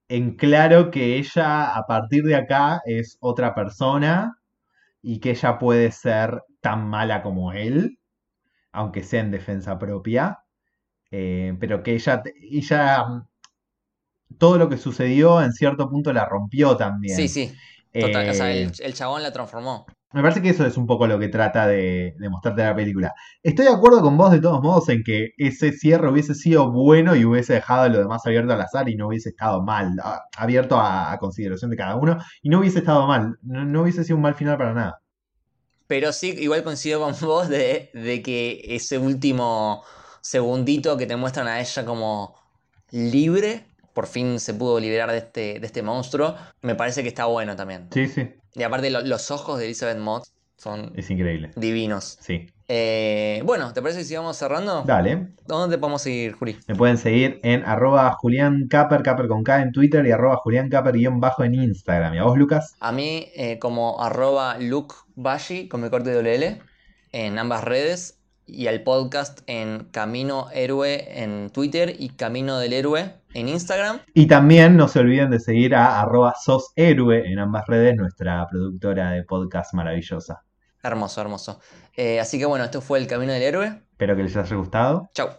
[0.07, 4.39] en claro que ella a partir de acá es otra persona
[5.01, 7.99] y que ella puede ser tan mala como él,
[8.71, 10.39] aunque sea en defensa propia,
[11.11, 13.25] eh, pero que ella, ella,
[14.37, 17.17] todo lo que sucedió en cierto punto la rompió también.
[17.17, 17.53] Sí, sí.
[17.91, 19.85] Total, o sea, el, eh, el chabón la transformó.
[20.13, 23.13] Me parece que eso es un poco lo que trata de, mostrarte la película.
[23.43, 27.13] Estoy de acuerdo con vos de todos modos en que ese cierre hubiese sido bueno
[27.15, 29.91] y hubiese dejado lo demás abierto al azar y no hubiese estado mal,
[30.37, 34.21] abierto a, consideración de cada uno y no hubiese estado mal, no, hubiese sido un
[34.21, 35.01] mal final para nada.
[35.87, 39.83] Pero sí, igual coincido con vos de, de que ese último
[40.21, 42.35] segundito que te muestran a ella como
[42.91, 47.25] libre, por fin se pudo liberar de este, de este monstruo, me parece que está
[47.25, 47.87] bueno también.
[47.91, 48.29] Sí, sí.
[48.57, 50.25] Y aparte los ojos de Elizabeth Mott
[50.57, 51.51] son es increíble.
[51.55, 52.17] divinos.
[52.19, 52.47] Sí.
[52.67, 54.83] Eh, bueno, ¿te parece si sigamos cerrando?
[54.85, 55.27] Dale.
[55.45, 56.57] ¿Dónde te podemos seguir, Juli?
[56.67, 60.69] Me pueden seguir en arroba Julián Caper, Caper con K en Twitter y arroba Julián
[60.69, 62.15] Caper guion bajo en Instagram.
[62.15, 62.75] ¿Y a vos, Lucas?
[62.79, 66.61] A mí eh, como arroba Luke Bashi con mi corte de WL
[67.13, 73.13] en ambas redes y al podcast en Camino Héroe en Twitter y Camino del Héroe
[73.37, 73.99] en Instagram.
[74.13, 79.11] Y también no se olviden de seguir a arroba soshéroe en ambas redes, nuestra productora
[79.11, 80.43] de podcast maravillosa.
[80.81, 81.59] Hermoso, hermoso.
[81.95, 83.81] Eh, así que bueno, esto fue el Camino del Héroe.
[83.91, 85.09] Espero que les haya gustado.
[85.13, 85.29] Chau.